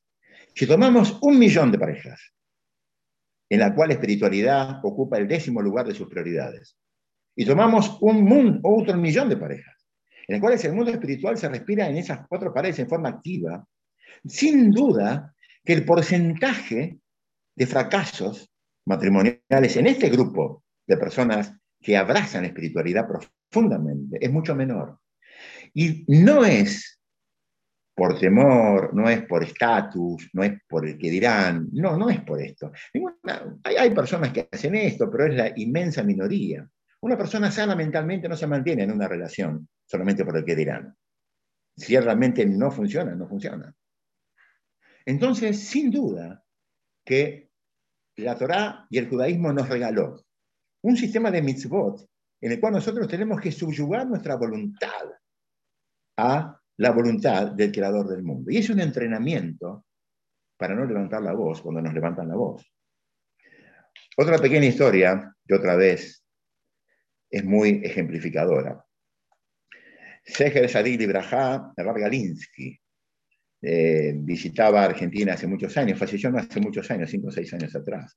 [0.54, 2.32] Si tomamos un millón de parejas,
[3.48, 6.78] en la cual espiritualidad ocupa el décimo lugar de sus prioridades,
[7.34, 9.84] y tomamos un otro millón de parejas,
[10.28, 13.66] en las cuales el mundo espiritual se respira en esas cuatro paredes en forma activa,
[14.24, 15.33] sin duda
[15.64, 16.98] que el porcentaje
[17.56, 18.50] de fracasos
[18.86, 24.98] matrimoniales en este grupo de personas que abrazan espiritualidad profundamente es mucho menor.
[25.72, 27.00] Y no es
[27.94, 32.20] por temor, no es por estatus, no es por el que dirán, no, no es
[32.22, 32.72] por esto.
[33.62, 36.68] hay, personas que hacen esto, pero es la inmensa minoría.
[37.02, 40.94] Una persona sana mentalmente no se mantiene en una relación solamente por el que dirán.
[41.76, 43.72] Si realmente no funciona, no funciona.
[45.06, 46.44] Entonces, sin duda,
[47.04, 47.50] que
[48.16, 50.24] la Torá y el judaísmo nos regaló
[50.82, 52.08] un sistema de mitzvot
[52.40, 55.10] en el cual nosotros tenemos que subyugar nuestra voluntad
[56.18, 58.50] a la voluntad del creador del mundo.
[58.50, 59.86] Y es un entrenamiento
[60.56, 62.70] para no levantar la voz cuando nos levantan la voz.
[64.16, 66.24] Otra pequeña historia, que otra vez
[67.30, 68.84] es muy ejemplificadora.
[70.24, 72.78] Seher Sadil Ibrahá, Galinsky,
[73.64, 77.74] eh, visitaba Argentina hace muchos años, falleció no hace muchos años, cinco o seis años
[77.74, 78.16] atrás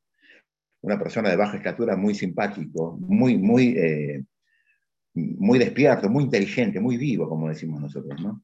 [0.81, 4.23] una persona de baja estatura, muy simpático, muy, muy, eh,
[5.13, 8.19] muy despierto, muy inteligente, muy vivo, como decimos nosotros.
[8.21, 8.43] ¿no?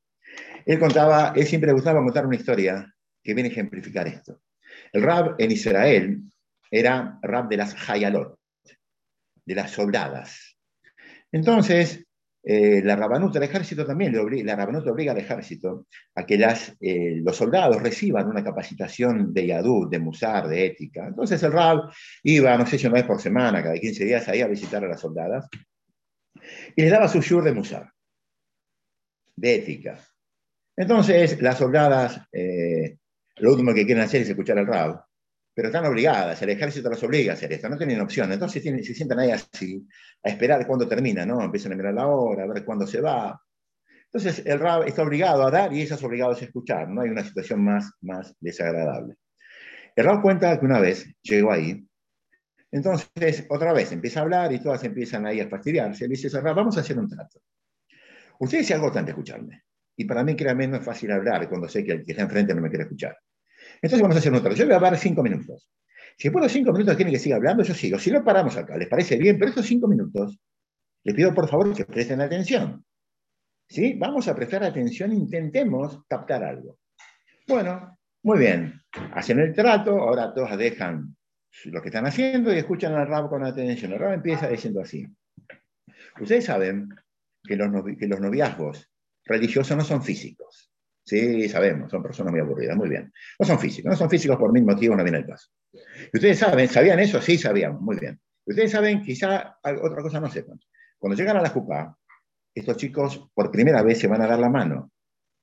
[0.66, 2.94] Él contaba, él siempre le gustaba contar una historia
[3.24, 4.42] que viene a ejemplificar esto.
[4.92, 6.22] El rab en Israel
[6.70, 8.38] era rab de las Hayalot,
[9.46, 10.58] de las soldadas.
[11.32, 12.06] Entonces,
[12.46, 16.38] eh, la rabanuta del ejército también, le obliga, la rabanuta obliga al ejército a que
[16.38, 21.08] las, eh, los soldados reciban una capacitación de yadú, de musar, de ética.
[21.08, 21.90] Entonces el rab
[22.24, 24.90] iba, no sé si una vez por semana, cada 15 días, ahí a visitar a
[24.90, 25.48] las soldadas
[26.76, 27.90] y les daba su shur de musar,
[29.38, 30.00] de ética.
[30.76, 32.98] Entonces las soldadas, eh,
[33.38, 35.06] lo último que quieren hacer es escuchar al rab,
[35.54, 38.32] pero están obligadas, el ejército las obliga a hacer esto, no tienen opción.
[38.32, 39.88] Entonces tienen, se sientan ahí así,
[40.24, 41.44] a esperar cuándo termina, ¿no?
[41.44, 43.40] Empiezan a mirar la hora, a ver cuándo se va.
[44.06, 47.24] Entonces el rab está obligado a dar y ellas obligadas a escuchar, no hay una
[47.24, 49.16] situación más, más desagradable.
[49.96, 51.86] El rab cuenta que una vez llegó ahí,
[52.72, 56.08] entonces otra vez empieza a hablar y todas empiezan ahí a fastidiarse.
[56.08, 57.40] Le dice, rab, vamos a hacer un trato.
[58.40, 59.64] Ustedes se agotan de escucharme.
[59.96, 62.56] Y para mí, créanme, no es fácil hablar cuando sé que el que está enfrente
[62.56, 63.16] no me quiere escuchar.
[63.84, 64.56] Entonces vamos a hacer un trato.
[64.56, 65.70] Yo voy a hablar cinco minutos.
[66.18, 68.00] Si después de cinco minutos tienen que seguir hablando, yo sigo.
[68.00, 68.78] Si no, paramos acá.
[68.78, 69.38] ¿Les parece bien?
[69.38, 70.40] Pero estos cinco minutos,
[71.04, 72.86] les pido por favor que presten atención.
[73.68, 73.96] ¿Sí?
[74.00, 76.78] Vamos a prestar atención, intentemos captar algo.
[77.46, 78.82] Bueno, muy bien.
[79.16, 81.18] Hacen el trato, ahora todos dejan
[81.66, 83.92] lo que están haciendo y escuchan al rabo con atención.
[83.92, 85.06] El rabo empieza diciendo así.
[86.22, 86.88] Ustedes saben
[87.44, 87.70] que los,
[88.00, 88.90] que los noviazgos
[89.26, 90.73] religiosos no son físicos.
[91.06, 93.12] Sí, sabemos, son personas muy aburridas, muy bien.
[93.38, 95.50] No son físicos, no son físicos por mil motivos, no viene el caso.
[95.74, 97.22] Y ustedes saben, ¿sabían eso?
[97.22, 98.20] Sí, sabían, muy bien.
[98.46, 100.60] Y ustedes saben, quizá otra cosa no sepan.
[100.98, 101.98] Cuando llegan a la JUPA,
[102.56, 104.92] estos chicos por primera vez se van a dar la mano.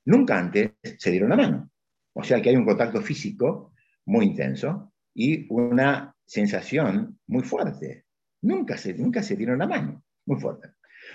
[0.07, 1.71] Nunca antes se dieron la mano.
[2.15, 3.75] O sea que hay un contacto físico
[4.07, 8.07] muy intenso y una sensación muy fuerte.
[8.43, 10.69] Nunca se, nunca se dieron la mano, muy fuerte.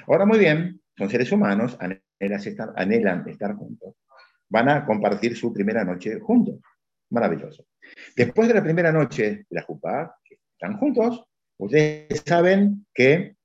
[0.07, 3.95] Ahora, muy bien, son seres humanos, anhelan estar, anhelan estar juntos
[4.49, 6.59] van a compartir su primera noche juntos.
[7.09, 7.67] Maravilloso.
[8.15, 11.23] Después de la primera noche de la Jupá, que están juntos,
[11.57, 13.35] ustedes saben que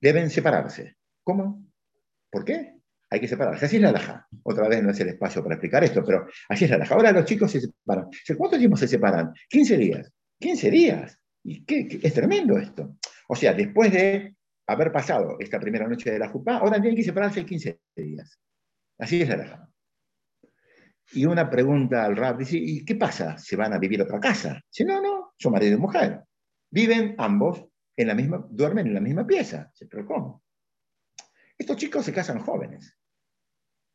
[0.00, 0.96] deben separarse.
[1.22, 1.64] ¿Cómo?
[2.30, 2.74] ¿Por qué?
[3.10, 3.66] Hay que separarse.
[3.66, 4.26] Así es la laja.
[4.42, 6.94] Otra vez no es el espacio para explicar esto, pero así es la laja.
[6.94, 8.08] Ahora los chicos se separan.
[8.36, 9.32] ¿Cuánto tiempo se separan?
[9.48, 10.12] 15 días.
[10.40, 11.18] 15 días.
[11.44, 12.96] ¿Y qué, Es tremendo esto.
[13.28, 14.34] O sea, después de
[14.66, 18.38] haber pasado esta primera noche de la Jupá, ahora tienen que separarse 15 días.
[18.98, 19.73] Así es la laja.
[21.12, 23.36] Y una pregunta al rap, dice, ¿y qué pasa?
[23.38, 24.60] ¿Se van a vivir a otra casa?
[24.70, 26.22] Dice, no, no, son marido y mujer.
[26.70, 29.70] Viven ambos en la misma, duermen en la misma pieza.
[29.72, 30.42] Dice, pero ¿cómo?
[31.56, 32.98] Estos chicos se casan jóvenes.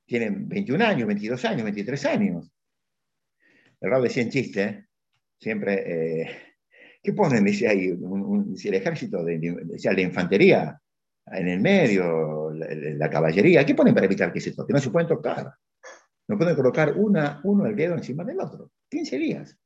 [0.05, 2.51] Tienen 21 años, 22 años, 23 años.
[3.81, 4.87] El rap decía en chiste,
[5.37, 6.29] siempre, eh,
[7.01, 7.43] ¿qué ponen?
[7.43, 9.39] Dice ahí, un, el ejército, de,
[9.83, 10.79] la infantería
[11.25, 14.73] en el medio, la, la, caballería, ¿qué ponen para evitar que se toque?
[14.73, 15.53] No se pueden tocar
[16.29, 18.71] no pueden colocar uno el dedo encima del otro.
[18.87, 19.57] 15 días.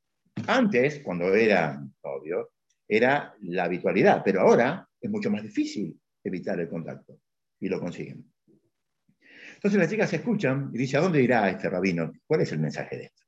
[0.47, 2.51] Antes, cuando era obvio,
[2.87, 7.19] era la habitualidad, pero ahora es mucho más difícil evitar el contacto
[7.59, 8.25] y lo consiguen.
[9.55, 12.13] Entonces las chicas se escuchan y dicen, ¿a dónde irá este rabino?
[12.25, 13.23] ¿Cuál es el mensaje de esto?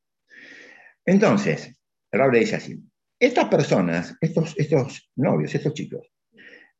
[1.05, 1.77] Entonces,
[2.11, 2.81] el rabino dice así,
[3.19, 6.09] estas personas, estos, estos novios, estos chicos,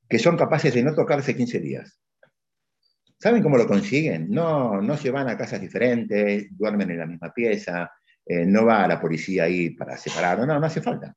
[0.08, 2.00] que son capaces de no tocarse 15 días,
[3.20, 4.30] ¿saben cómo lo consiguen?
[4.30, 7.92] No, no se van a casas diferentes, duermen en la misma pieza,
[8.26, 11.16] eh, no va a la policía ahí para separar, no, no hace falta.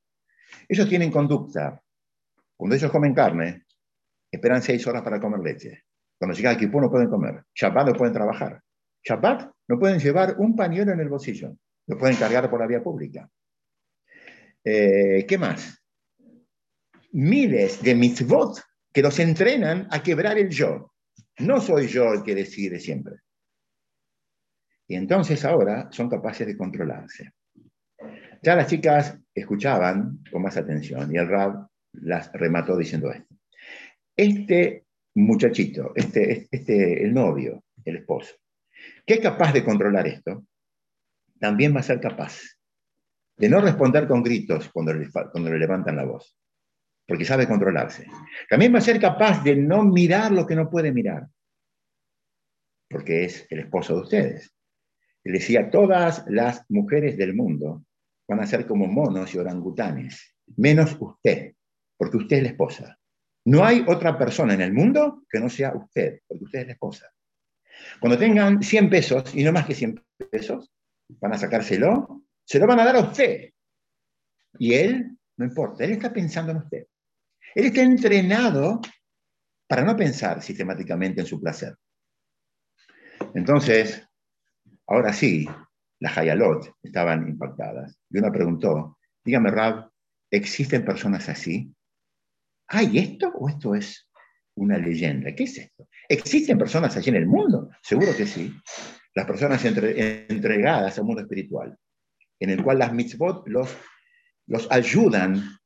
[0.67, 1.81] Ellos tienen conducta.
[2.55, 3.65] Cuando ellos comen carne,
[4.31, 5.83] esperan seis horas para comer leche.
[6.17, 7.43] Cuando llega al Kipú no pueden comer.
[7.55, 8.61] Shabbat no pueden trabajar.
[9.03, 11.55] Shabbat no pueden llevar un pañuelo en el bolsillo.
[11.87, 13.29] Lo pueden cargar por la vía pública.
[14.63, 15.81] Eh, ¿Qué más?
[17.13, 18.61] Miles de mitzvot
[18.93, 20.93] que los entrenan a quebrar el yo.
[21.39, 23.15] No soy yo el que decide siempre.
[24.87, 27.31] Y entonces ahora son capaces de controlarse.
[28.41, 33.35] Ya las chicas escuchaban con más atención y el Rab las remató diciendo esto.
[34.15, 34.85] Este
[35.15, 38.35] muchachito, este, este, el novio, el esposo,
[39.05, 40.45] que es capaz de controlar esto,
[41.39, 42.39] también va a ser capaz
[43.37, 44.93] de no responder con gritos cuando
[45.31, 46.37] cuando le levantan la voz,
[47.09, 48.05] porque sabe controlarse.
[48.47, 51.27] También va a ser capaz de no mirar lo que no puede mirar,
[52.87, 54.53] porque es el esposo de ustedes.
[55.23, 57.83] Le decía, todas las mujeres del mundo
[58.27, 61.55] van a ser como monos y orangutanes, menos usted,
[61.97, 62.99] porque usted es la esposa.
[63.45, 66.73] No hay otra persona en el mundo que no sea usted, porque usted es la
[66.73, 67.11] esposa.
[67.99, 70.71] Cuando tengan 100 pesos, y no más que 100 pesos,
[71.19, 73.49] van a sacárselo, se lo van a dar a usted.
[74.59, 76.85] Y él, no importa, él está pensando en usted.
[77.55, 78.81] Él está entrenado
[79.67, 81.75] para no pensar sistemáticamente en su placer.
[83.33, 84.03] Entonces,
[84.87, 85.47] ahora sí,
[85.99, 87.97] las Hayalot estaban impactadas.
[88.09, 89.89] Y una preguntó, dígame, Rab,
[90.31, 91.73] ¿existen personas así?
[92.67, 94.09] ¿Hay esto o esto es
[94.55, 95.33] una leyenda?
[95.35, 95.87] ¿Qué es esto?
[96.07, 97.69] ¿Existen personas allí en el mundo?
[97.81, 98.53] Seguro que sí.
[99.15, 101.77] Las personas entregadas al mundo espiritual,
[102.39, 103.75] en el cual las mitzvot los,
[104.47, 105.58] los ayudan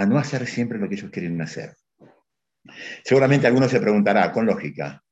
[0.00, 1.76] a no hacer siempre lo que ellos quieren hacer.
[3.04, 5.04] Seguramente alguno se preguntará, con lógica,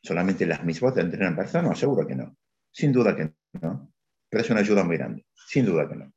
[0.00, 1.70] ¿solamente las mitzvot entrenan personas?
[1.70, 2.36] No, seguro que no.
[2.70, 3.92] Sin duda que no.
[4.28, 5.26] Pero es una ayuda muy grande.
[5.34, 6.12] Sin duda que no.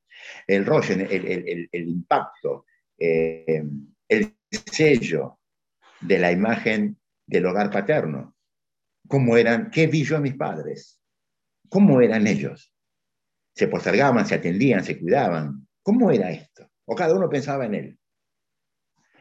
[0.45, 2.67] El rollo, el, el, el, impacto,
[2.99, 3.63] eh,
[4.07, 5.39] el sello
[5.99, 8.36] de la imagen del hogar paterno.
[9.07, 9.71] ¿Cómo eran?
[9.71, 11.01] ¿Qué vi yo a mis padres?
[11.67, 12.75] ¿Cómo eran ellos?
[13.55, 15.67] ¿Se postergaban, se atendían, se cuidaban?
[15.82, 16.69] ¿Cómo era esto?
[16.86, 17.99] O cada uno pensaba en él.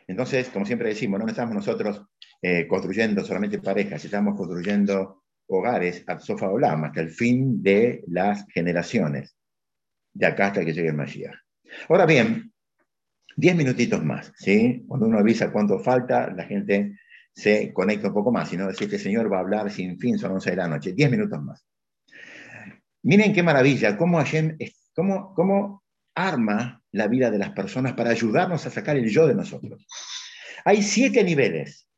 [0.08, 2.02] Entonces, como siempre decimos, no estamos nosotros
[2.42, 8.46] eh, construyendo solamente parejas, estamos construyendo hogares a Sofa Olam hasta el fin de las
[8.48, 9.36] generaciones,
[10.14, 11.36] de acá hasta que llegue el Mashiach.
[11.88, 12.52] Ahora bien,
[13.36, 14.84] Diez minutitos más, ¿sí?
[14.88, 16.98] Cuando uno avisa cuánto falta, la gente
[17.32, 20.18] se conecta un poco más, si no decir el Señor va a hablar sin fin,
[20.18, 21.64] son 11 de la noche, Diez minutos más.
[23.04, 24.18] Miren qué maravilla, cómo,
[24.92, 25.84] cómo, cómo
[26.16, 29.86] arma la vida de las personas para ayudarnos a sacar el yo de nosotros.
[30.64, 31.88] Hay siete niveles.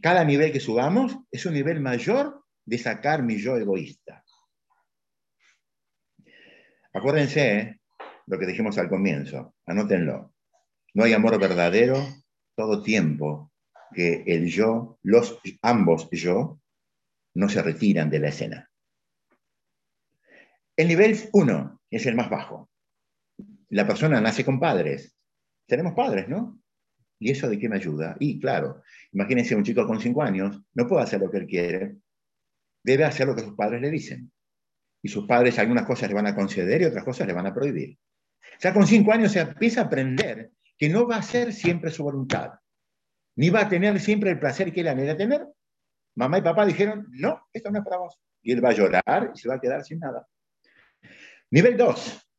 [0.00, 4.24] Cada nivel que subamos es un nivel mayor de sacar mi yo egoísta.
[6.92, 7.80] Acuérdense ¿eh?
[8.26, 10.34] lo que dijimos al comienzo, anótenlo.
[10.94, 12.04] No hay amor verdadero
[12.56, 13.52] todo tiempo
[13.92, 16.60] que el yo, los ambos yo,
[17.34, 18.70] no se retiran de la escena.
[20.76, 22.70] El nivel 1 es el más bajo.
[23.70, 25.16] La persona nace con padres.
[25.66, 26.60] Tenemos padres, ¿no?
[27.18, 28.16] ¿Y eso de qué me ayuda?
[28.18, 31.96] Y claro, imagínense un chico con 5 años, no puede hacer lo que él quiere,
[32.82, 34.32] debe hacer lo que sus padres le dicen.
[35.02, 37.54] Y sus padres algunas cosas le van a conceder y otras cosas le van a
[37.54, 37.98] prohibir.
[38.58, 42.02] Sea, con 5 años se empieza a aprender que no va a ser siempre su
[42.02, 42.52] voluntad,
[43.36, 45.46] ni va a tener siempre el placer que él anhela tener.
[46.16, 48.18] Mamá y papá dijeron, no, esto no es para vos.
[48.42, 50.26] Y él va a llorar y se va a quedar sin nada.
[51.50, 52.29] Nivel 2.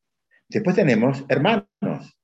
[0.52, 2.18] Después tenemos hermanos.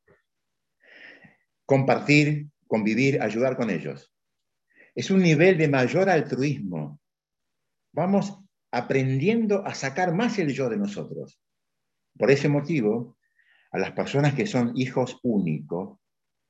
[1.64, 4.12] Compartir, convivir, ayudar con ellos.
[4.94, 7.00] Es un nivel de mayor altruismo.
[7.92, 8.38] Vamos
[8.70, 11.40] aprendiendo a sacar más el yo de nosotros.
[12.18, 13.16] Por ese motivo,
[13.70, 15.98] a las personas que son hijos únicos,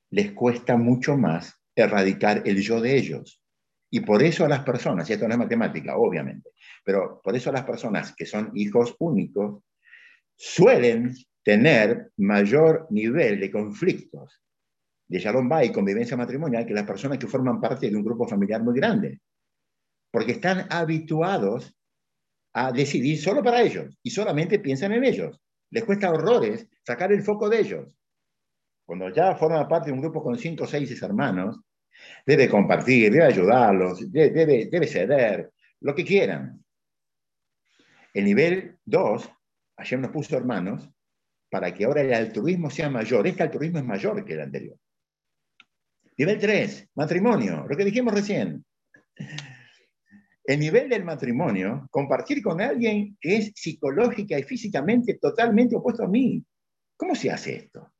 [0.09, 3.41] les cuesta mucho más erradicar el yo de ellos.
[3.91, 6.51] Y por eso a las personas, y esto no es matemática, obviamente,
[6.83, 9.63] pero por eso a las personas que son hijos únicos
[10.35, 11.13] suelen
[11.43, 14.41] tener mayor nivel de conflictos
[15.07, 18.61] de Shalom y convivencia matrimonial que las personas que forman parte de un grupo familiar
[18.61, 19.21] muy grande.
[20.11, 21.75] Porque están habituados
[22.53, 25.39] a decidir solo para ellos y solamente piensan en ellos.
[25.71, 27.99] Les cuesta horrores sacar el foco de ellos
[28.89, 31.59] cuando ya forma parte de un grupo con cinco o seis hermanos,
[32.25, 36.65] debe compartir, debe ayudarlos, debe, debe ceder, lo que quieran.
[38.11, 39.29] El nivel 2,
[39.77, 40.89] ayer nos puso hermanos,
[41.49, 43.25] para que ahora el altruismo sea mayor.
[43.27, 44.77] Este altruismo es mayor que el anterior.
[46.17, 48.63] Nivel 3, matrimonio, lo que dijimos recién.
[50.43, 56.07] El nivel del matrimonio, compartir con alguien que es psicológica y físicamente totalmente opuesto a
[56.07, 56.43] mí.
[56.97, 57.93] ¿Cómo se hace esto?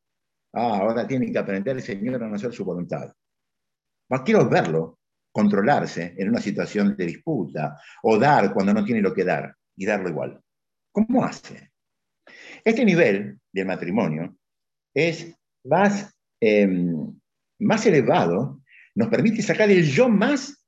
[0.54, 3.14] Ah, ahora tiene que aprender el Señor a no hacer su voluntad.
[4.26, 5.00] Quiero verlo
[5.32, 9.86] controlarse en una situación de disputa o dar cuando no tiene lo que dar y
[9.86, 10.42] darlo igual.
[10.92, 11.69] ¿Cómo hace?
[12.64, 14.36] Este nivel del matrimonio
[14.94, 17.20] es más, em,
[17.60, 18.62] más elevado,
[18.96, 20.66] nos permite sacar el yo más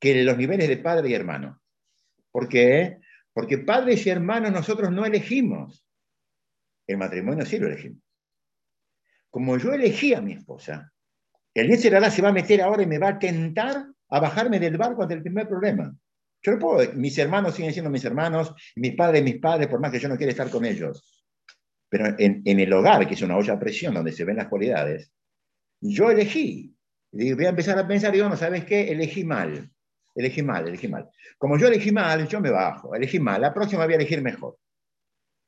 [0.00, 1.60] que los niveles de padre y hermano.
[2.30, 2.98] ¿Por qué?
[3.32, 5.84] Porque padres y hermanos nosotros no elegimos.
[6.86, 8.02] El matrimonio sí lo elegimos.
[9.30, 10.92] Como yo elegí a mi esposa,
[11.54, 14.76] el Yetzirah se va a meter ahora y me va a tentar a bajarme del
[14.76, 15.94] barco ante el primer problema.
[16.42, 19.90] Yo no puedo, mis hermanos siguen siendo mis hermanos, mis padres, mis padres, por más
[19.90, 21.23] que yo no quiera estar con ellos.
[21.94, 25.12] Pero en, el hogar, que es una olla a presión donde se ven las cualidades,
[25.80, 26.76] yo elegí.
[27.12, 28.90] Voy a empezar a pensar, digo, no, ¿sabes qué?
[28.90, 29.70] Elegí mal.
[30.12, 31.08] Elegí mal, elegí mal.
[31.38, 32.96] Como yo elegí mal, yo me bajo.
[32.96, 33.40] Elegí mal.
[33.40, 34.58] La próxima voy a elegir mejor.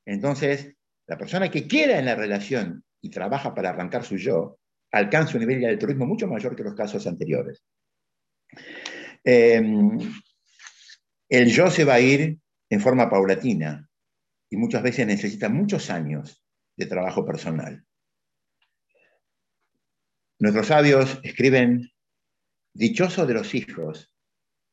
[0.05, 0.73] Entonces,
[1.09, 4.61] la persona que queda en la relación y trabaja para arrancar su yo,
[4.93, 7.61] alcanza un nivel de altruismo mucho mayor que los casos anteriores.
[9.25, 9.99] Em,
[11.29, 12.39] el yo se va a ir
[12.71, 13.87] en forma paulatina
[14.51, 16.45] y muchas veces necesita muchos años
[16.77, 17.85] de trabajo personal.
[20.39, 21.91] Nuestros sabios escriben,
[22.75, 24.13] dichoso de los hijos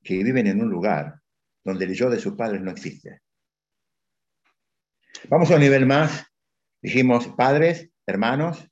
[0.04, 1.22] que viven en un lugar
[1.64, 3.22] donde el yo de sus padres no existe.
[5.30, 6.26] Vamos a un nivel más.
[6.82, 8.68] Dijimos padres, hermanos,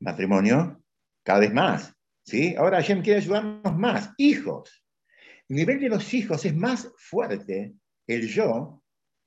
[0.00, 0.84] matrimonio,
[1.24, 1.92] cada vez más.
[2.24, 2.54] ¿sí?
[2.56, 4.84] Ahora Hashem quiere ayudarnos más, hijos.
[5.48, 7.74] El nivel de los hijos es más fuerte,
[8.06, 8.82] el yo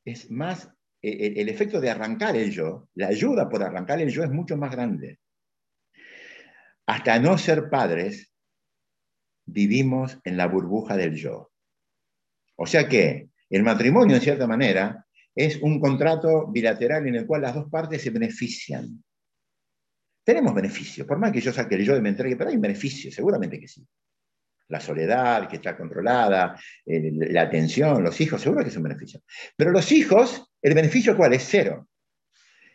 [0.05, 0.71] es más,
[1.01, 4.57] eh, el, efecto de arrancar el yo, la ayuda por arrancar el yo es mucho
[4.57, 5.19] más grande.
[6.87, 8.33] Hasta no ser padres,
[9.45, 11.51] vivimos en la burbuja del yo.
[12.55, 17.43] O sea que el matrimonio, en cierta manera, es un contrato bilateral en el cual
[17.43, 19.03] las dos partes se benefician.
[20.23, 23.13] Tenemos beneficios, por más que yo saque el yo de me entregue, pero hay beneficios,
[23.13, 23.87] seguramente que sí
[24.69, 29.21] la soledad, que está controlada, la atención, los hijos, seguro que es un beneficio.
[29.55, 31.47] Pero los hijos, ¿el beneficio cuál es?
[31.49, 31.88] Cero.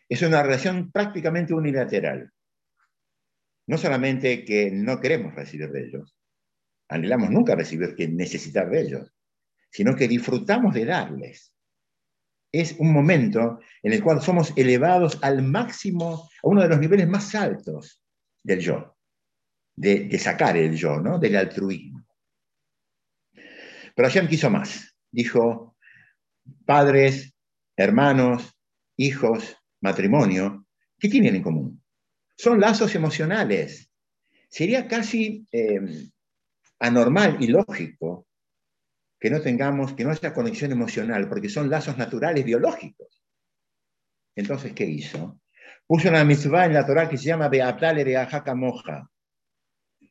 [0.08, 2.30] Es una relación prácticamente unilateral.
[3.66, 6.16] No solamente que no queremos recibir de ellos,
[6.88, 9.14] anhelamos nunca recibir que necesitar de ellos,
[9.70, 11.54] sino que disfrutamos de darles.
[12.52, 17.08] Es un momento en el cual somos elevados al máximo, a uno de los niveles
[17.08, 18.02] más altos
[18.42, 18.96] del yo
[19.76, 21.18] de, sacar el yo, ¿no?
[21.18, 22.04] del altruismo.
[23.94, 24.94] Pero Hashem quiso más.
[25.10, 25.76] Dijo,
[26.64, 27.31] padres,
[27.76, 28.54] hermanos,
[28.96, 30.66] hijos, matrimonio,
[30.98, 31.84] ¿qué tienen en común?
[32.36, 33.90] Son lazos emocionales.
[34.48, 36.10] Sería casi em,
[36.78, 38.26] anormal y lógico
[39.18, 43.22] que no tengamos, que no haya conexión emocional, porque son lazos naturales biológicos.
[44.34, 45.40] Entonces, ¿qué hizo?
[45.86, 49.08] Puso una mitzvah en la Torah que se llama Beatale de Moja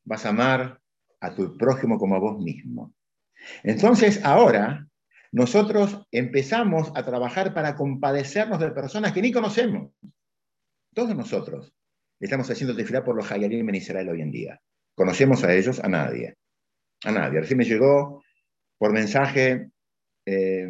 [0.03, 0.79] vas a amar
[1.19, 2.93] a tu prójimo como a vos mismo.
[3.63, 4.87] Entonces, ahora
[5.31, 9.91] nosotros empezamos a trabajar para compadecernos de personas que ni conocemos.
[10.93, 11.73] Todos nosotros
[12.19, 14.61] estamos haciendo tefilá por los Hayalim en Israel hoy en día.
[14.95, 15.79] ¿Conocemos a ellos?
[15.79, 16.35] A nadie.
[17.05, 17.39] A nadie.
[17.39, 18.23] Recién me llegó
[18.77, 19.71] por mensaje
[20.25, 20.69] eh,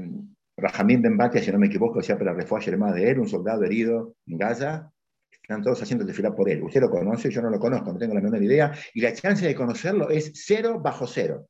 [0.57, 1.01] Rahamim
[1.41, 4.91] si no me equivoco, decía para la más de él, un soldado herido en Gaza,
[5.31, 6.61] están todos haciendo desfilar por él.
[6.63, 8.73] Usted lo conoce, yo no lo conozco, no tengo la menor idea.
[8.93, 11.47] Y la chance de conocerlo es cero bajo cero.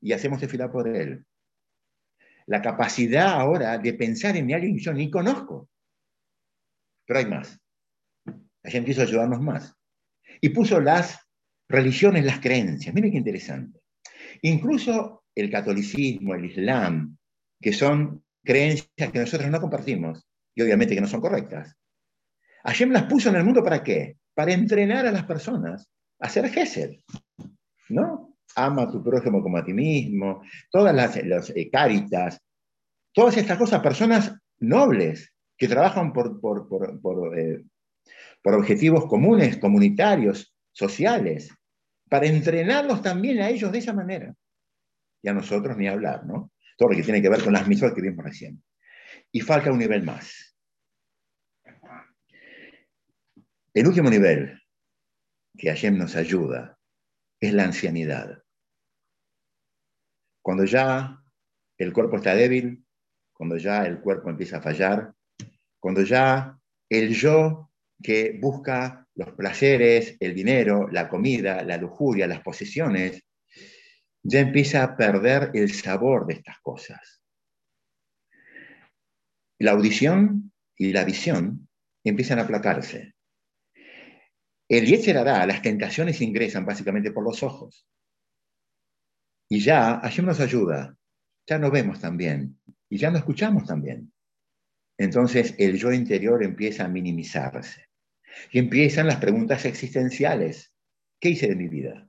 [0.00, 1.24] Y hacemos desfilar por él.
[2.46, 5.68] La capacidad ahora de pensar en alguien que yo ni conozco.
[7.06, 7.58] Pero hay más.
[8.62, 9.74] La gente quiso ayudarnos más.
[10.40, 11.18] Y puso las
[11.68, 12.94] religiones, las creencias.
[12.94, 13.80] Miren qué interesante.
[14.42, 17.16] Incluso el catolicismo, el islam,
[17.60, 21.74] que son creencias que nosotros no compartimos y obviamente que no son correctas.
[22.64, 24.18] Hashem las puso en el mundo para qué?
[24.34, 25.88] Para entrenar a las personas
[26.20, 27.00] a ser Gesed.
[27.88, 28.23] ¿No?
[28.56, 32.40] Ama a tu prójimo como a ti mismo, todas las, eh, caritas,
[33.12, 37.64] todas estas cosas, personas nobles que trabajan por, por, eh,
[38.42, 41.50] por objetivos comunes, comunitarios, sociales,
[42.08, 44.34] para entrenarlos también a ellos de esa manera.
[45.22, 46.52] Y a nosotros ni hablar, ¿no?
[46.76, 48.62] Todo lo que tiene que ver con las misiones que vimos recién.
[49.32, 50.54] Y falta un nivel más.
[53.72, 54.60] El último nivel
[55.56, 56.78] que Hashem nos ayuda
[57.40, 58.43] es la ancianidad.
[60.44, 61.24] Cuando ya
[61.78, 62.84] el cuerpo está débil,
[63.32, 65.14] cuando ya el cuerpo empieza a fallar,
[65.80, 67.70] cuando ya el yo
[68.02, 73.24] que busca los placeres, el dinero, la comida, la lujuria, las posesiones,
[74.22, 77.22] ya empieza a perder el sabor de estas cosas.
[79.58, 81.70] La audición y la visión
[82.04, 83.14] empiezan a aplacarse.
[84.68, 87.86] El Yetzerará, las tentaciones ingresan básicamente por los ojos.
[89.54, 90.98] Y ya, Hashem nos ayuda,
[91.46, 94.12] ya no vemos tan bien y ya no escuchamos tan bien.
[94.98, 97.88] Entonces el yo interior empieza a minimizarse.
[98.50, 100.74] Y empiezan las preguntas existenciales.
[101.20, 102.08] ¿Qué hice de mi vida?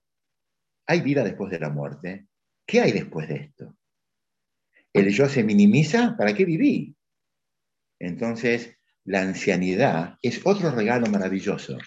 [0.88, 2.26] ¿Hay vida después de la muerte?
[2.66, 3.78] ¿Qué hay después de esto?
[4.92, 6.96] El yo se minimiza, ¿para qué viví?
[8.00, 11.78] Entonces, la ancianidad es otro regalo maravilloso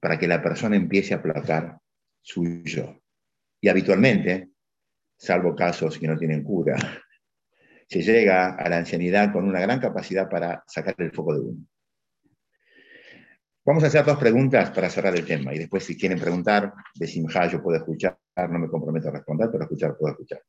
[0.00, 1.78] para que la persona empiece a aplacar
[2.22, 3.00] su yo.
[3.60, 4.50] Y habitualmente,
[5.20, 6.76] salvo casos que no tienen cura,
[7.86, 11.66] se llega a la ancianidad con una gran capacidad para sacar el foco de uno.
[13.66, 17.06] Vamos a hacer dos preguntas para cerrar el tema y después si quieren preguntar, de
[17.06, 18.18] Simha yo puedo escuchar,
[18.48, 20.42] no me comprometo a responder, pero escuchar puedo escuchar.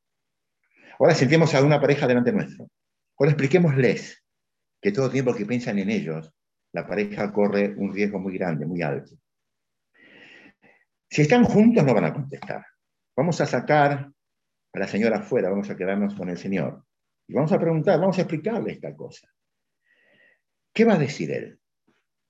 [0.98, 2.70] Ahora sentimos a una pareja delante nuestro.
[3.18, 4.24] Ahora expliquémosles
[4.80, 6.32] que todo tiempo que piensan en ellos,
[6.72, 9.14] la pareja corre un riesgo muy grande, muy alto.
[11.10, 12.64] Si están juntos no van a contestar.
[13.14, 14.10] Vamos a sacar
[14.72, 16.84] a la señora afuera, vamos a quedarnos con el señor.
[17.28, 19.28] Y vamos a preguntar, vamos a explicarle esta cosa.
[20.72, 21.58] ¿Qué va a decir él?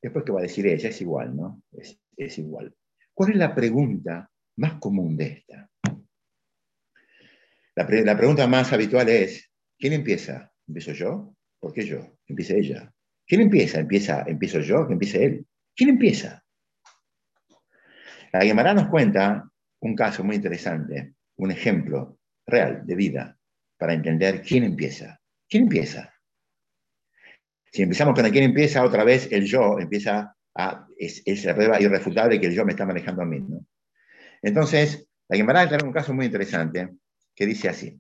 [0.01, 0.89] Después, ¿qué va a decir ella?
[0.89, 1.63] Es igual, ¿no?
[1.73, 2.75] Es, igual.
[3.15, 5.71] ¿Cuál es la pregunta más común de esta?
[7.75, 10.53] La, pregunta más habitual es, ¿quién empieza?
[10.67, 11.35] ¿Empiezo yo?
[11.61, 12.19] ¿Por qué yo?
[12.27, 12.93] Empieza ella.
[13.27, 13.81] ¿Quién empieza?
[13.81, 14.87] ¿Empieza empiezo yo?
[14.87, 15.47] ¿Que empiece él?
[15.75, 16.45] ¿Quién empieza?
[18.33, 19.49] La Guimara nos cuenta
[19.81, 22.19] un caso muy interesante, un ejemplo
[22.53, 23.37] real de vida
[23.77, 25.21] para entender quién empieza.
[25.49, 26.15] ¿Quién empieza?
[27.73, 30.87] Si empezamos con quién empieza, otra vez el yo empieza a.
[30.97, 33.41] Es, es prueba irrefutable que el yo me está manejando a mí.
[33.41, 33.67] ¿no?
[34.43, 36.91] Entonces, la Gemara trae un caso muy interesante
[37.35, 37.99] que dice así: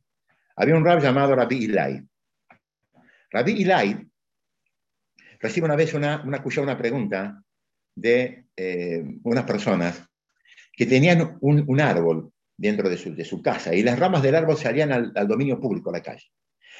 [0.56, 2.02] había un rab llamado Rabbi Ilai.
[3.30, 4.08] Rabbi Ilai
[5.40, 7.42] recibe una vez una, una, una pregunta
[7.94, 10.06] de eh, unas personas
[10.74, 12.32] que tenían un árbol
[12.62, 15.94] dentro de su, casa y las ramas del árbol salían al, al, dominio público, a
[15.94, 16.30] la calle.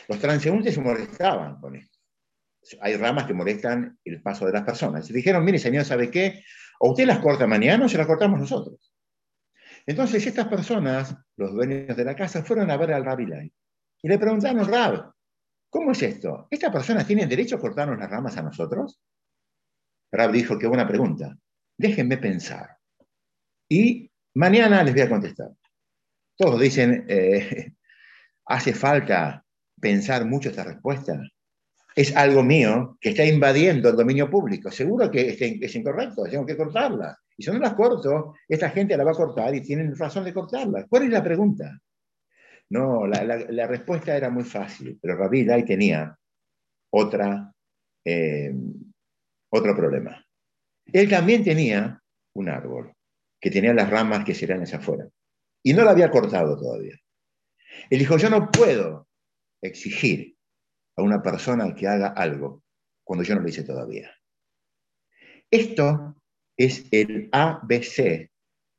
[0.09, 1.99] Los transeúntes se molestaban con esto.
[2.80, 5.11] Hay ramas que molestan el paso de las personas.
[5.11, 6.45] Y dijeron, mire, señor, ¿sabe qué?
[6.78, 8.95] O usted las corta mañana o se las cortamos nosotros.
[9.85, 13.53] Entonces estas personas, los dueños de la casa, fueron a ver al Rabbi Lai
[14.03, 15.12] y le preguntaron, Rab,
[15.68, 16.47] ¿cómo es esto?
[16.49, 19.01] ¿Estas personas tienen derecho a cortarnos las ramas a nosotros?
[20.12, 21.37] Rab dijo, qué buena pregunta.
[21.76, 22.76] Déjenme pensar.
[23.68, 25.51] Y mañana les voy a contestar.
[26.37, 27.72] Todos dicen, eh,
[28.47, 29.45] hace falta
[29.80, 31.20] pensar mucho esta respuesta.
[31.95, 34.70] Es algo mío que está invadiendo el dominio público.
[34.70, 37.18] Seguro que es, incorrecto, tengo que cortarla.
[37.37, 40.33] Y si no las corto, esta gente la va a cortar y tienen razón de
[40.33, 40.87] cortarla.
[40.89, 41.78] ¿Cuál es la pregunta?
[42.70, 46.16] No, la, respuesta era muy fácil, pero Rabí Lai tenía
[48.05, 48.55] eh,
[49.51, 50.24] otro problema.
[50.87, 52.01] Él también tenía
[52.35, 52.93] un árbol
[53.39, 55.07] que tenía las ramas que serían hacia afuera.
[55.62, 56.94] Y no la había cortado todavía.
[57.90, 59.08] Él dijo, yo no puedo
[59.62, 60.36] exigir
[60.96, 62.62] a una persona que haga algo
[63.04, 64.10] cuando yo no lo hice todavía.
[65.50, 66.16] Esto
[66.56, 68.30] es el ABC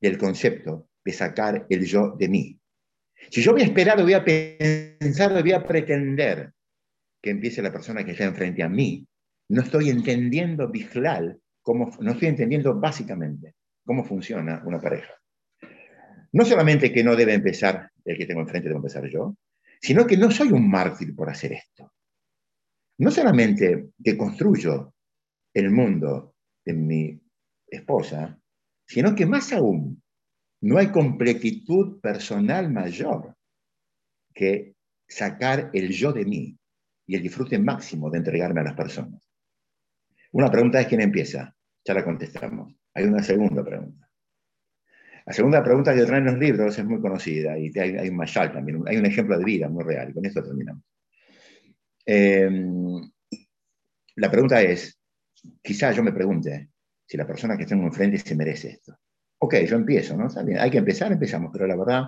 [0.01, 2.59] del concepto de sacar el yo de mí.
[3.29, 6.53] Si yo voy a esperar, voy a pensar, voy a pretender
[7.21, 9.07] que empiece la persona que está enfrente a mí,
[9.49, 13.55] no estoy entendiendo Bijlal, cómo, no estoy entendiendo básicamente
[13.85, 15.13] cómo funciona una pareja.
[16.33, 19.37] No solamente que no debe empezar el que tengo enfrente, debo empezar yo,
[19.79, 21.93] sino que no soy un mártir por hacer esto.
[22.97, 24.93] No solamente que construyo
[25.53, 27.21] el mundo de mi
[27.67, 28.39] esposa,
[28.85, 30.01] sino que más aún,
[30.61, 33.35] no hay completitud personal mayor
[34.33, 34.75] que
[35.07, 36.57] sacar el yo de mí
[37.05, 39.29] y el disfrute máximo de entregarme a las personas.
[40.31, 41.55] Una pregunta es quién empieza.
[41.85, 42.73] Ya la contestamos.
[42.93, 44.02] Hay una segunda pregunta.
[45.25, 48.83] La segunda pregunta que traen los libros es muy conocida y hay, un mashal también,
[48.85, 50.83] hay un ejemplo de vida muy real, y con esto terminamos.
[52.05, 53.01] Em,
[54.15, 54.99] la pregunta es,
[55.61, 56.69] quizá yo me pregunte
[57.05, 58.97] si la persona que tengo enfrente se merece esto.
[59.39, 60.27] Ok, yo empiezo, ¿no?
[60.59, 62.03] hay que empezar, empezamos, pero la verdad,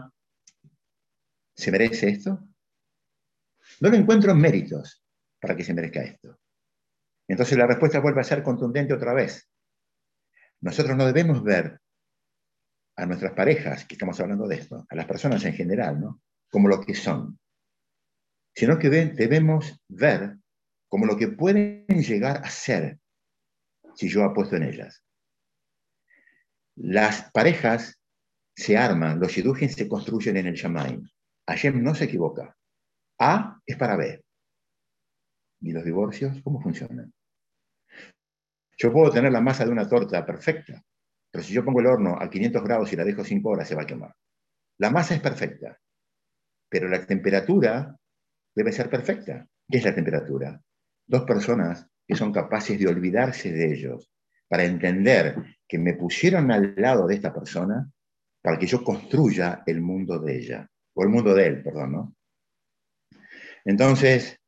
[1.54, 2.48] ¿se merece esto?
[3.82, 5.04] No lo encuentro en méritos
[5.40, 6.40] para que se merezca esto.
[7.28, 9.50] Entonces la respuesta vuelve a ser contundente otra vez.
[10.62, 11.80] Nosotros no debemos ver
[12.98, 16.22] a nuestras parejas, que estamos hablando de esto, a las personas en general, ¿no?
[16.50, 17.38] como lo que son.
[18.56, 20.38] sino que debemos ver
[20.88, 23.00] como lo que pueden llegar a ser
[23.96, 25.04] si yo apuesto en ellas.
[26.78, 28.00] Las parejas
[28.56, 31.06] se arman, los shidujin se construyen en el Shamaim.
[31.48, 32.56] Hashem no se equivoca.
[33.20, 34.24] A es para B.
[35.62, 37.14] ¿Y los divorcios cómo funcionan?
[38.78, 40.82] Yo puedo tener la masa de una torta perfecta,
[41.36, 43.76] pero si yo pongo el horno a 500 grados y la dejo 5 horas, se
[43.76, 44.16] va a quemar.
[44.78, 45.78] La masa es perfecta,
[46.70, 47.94] pero la temperatura
[48.56, 49.46] debe ser perfecta.
[49.70, 50.62] ¿Qué es la temperatura?
[51.06, 54.10] Dos personas que son capaces de olvidarse de ellos
[54.48, 57.86] para entender que me pusieron al lado de esta persona
[58.42, 62.16] para que yo construya el mundo de ella, o el mundo de él, perdón, ¿no?
[63.66, 64.40] Entonces,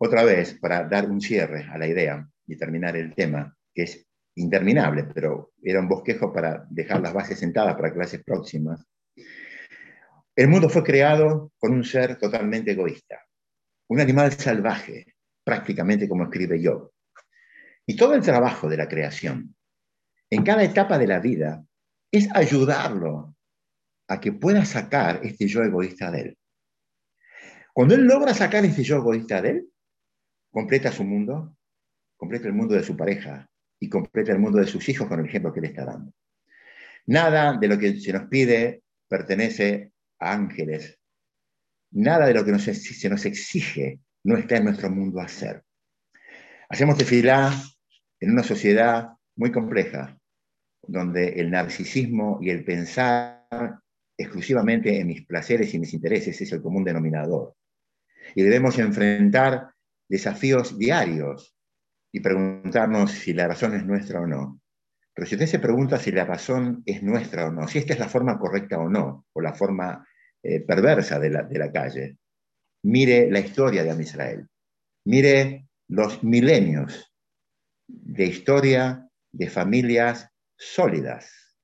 [0.00, 4.07] otra vez, para dar un cierre a la idea y terminar el tema, que es
[4.38, 8.84] interminable, pero era un bosquejo para dejar las bases sentadas para clases próximas.
[10.34, 13.20] El mundo fue creado con un ser totalmente egoísta,
[13.88, 15.14] un animal salvaje,
[15.44, 16.92] prácticamente como escribe yo.
[17.86, 19.56] Y todo el trabajo de la creación,
[20.30, 21.64] en cada etapa de la vida,
[22.12, 23.34] es ayudarlo
[24.08, 26.38] a que pueda sacar este yo egoísta de él.
[27.72, 29.72] Cuando él logra sacar este yo egoísta de él,
[30.50, 31.56] completa su mundo,
[32.16, 33.48] completa el mundo de su pareja
[33.80, 36.12] y completa el mundo de sus hijos con el ejemplo que le está dando.
[37.06, 40.98] Nada de lo que se nos pide pertenece a ángeles.
[41.92, 45.62] Nada de lo que se nos exige no está en nuestro mundo hacer.
[46.68, 47.52] Hacemos tefilá
[48.20, 50.18] en una sociedad muy compleja,
[50.82, 53.46] donde el narcisismo y el pensar
[54.18, 57.54] exclusivamente en mis placeres y mis intereses es el común denominador.
[58.34, 59.70] Y debemos enfrentar
[60.08, 61.57] desafíos diarios
[62.12, 64.60] y preguntarnos si la razón es nuestra o no.
[65.14, 67.98] Pero si usted se pregunta si la razón es nuestra o no, si esta es
[67.98, 70.06] la forma correcta o no, o la forma
[70.42, 72.18] eh, perversa de la, de la calle,
[72.84, 74.46] mire la historia de Amisrael,
[75.04, 77.12] mire los milenios
[77.88, 81.56] de historia de familias sólidas,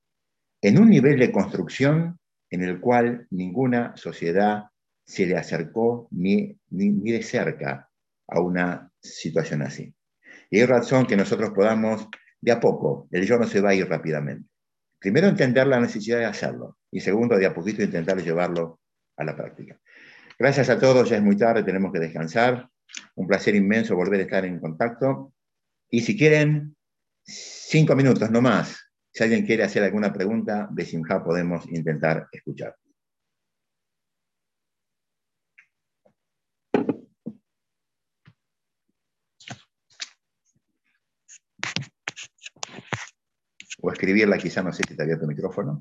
[0.61, 2.19] en un nivel de construcción
[2.49, 4.65] en el cual ninguna sociedad
[5.05, 7.89] se le acercó ni, ni, de cerca
[8.27, 9.93] a una situación así.
[10.49, 12.07] Y hay razón que nosotros podamos,
[12.41, 14.47] de a poco, el yo no se va a ir rápidamente.
[14.99, 16.77] Primero, entender la necesidad de hacerlo.
[16.91, 18.79] Y segundo, de a poquito, intentar llevarlo
[19.17, 19.79] a la práctica.
[20.37, 22.67] Gracias a todos, ya es muy tarde, tenemos que descansar.
[23.15, 25.33] Un placer inmenso volver a estar en contacto.
[25.89, 26.75] Y si quieren,
[27.23, 28.77] cinco minutos, no más.
[29.11, 32.75] Si alguien quiere hacer alguna pregunta, de Simha podemos intentar escuchar.
[43.85, 45.79] O escribirla, quizá no sé si está abierto el micrófono.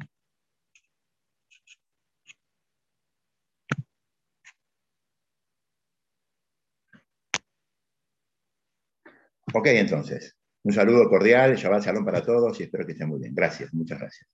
[9.55, 10.37] Ok, entonces.
[10.65, 13.35] Un saludo cordial, Shabbat Shalom para todos y espero que estén muy bien.
[13.35, 14.29] Gracias, muchas gracias.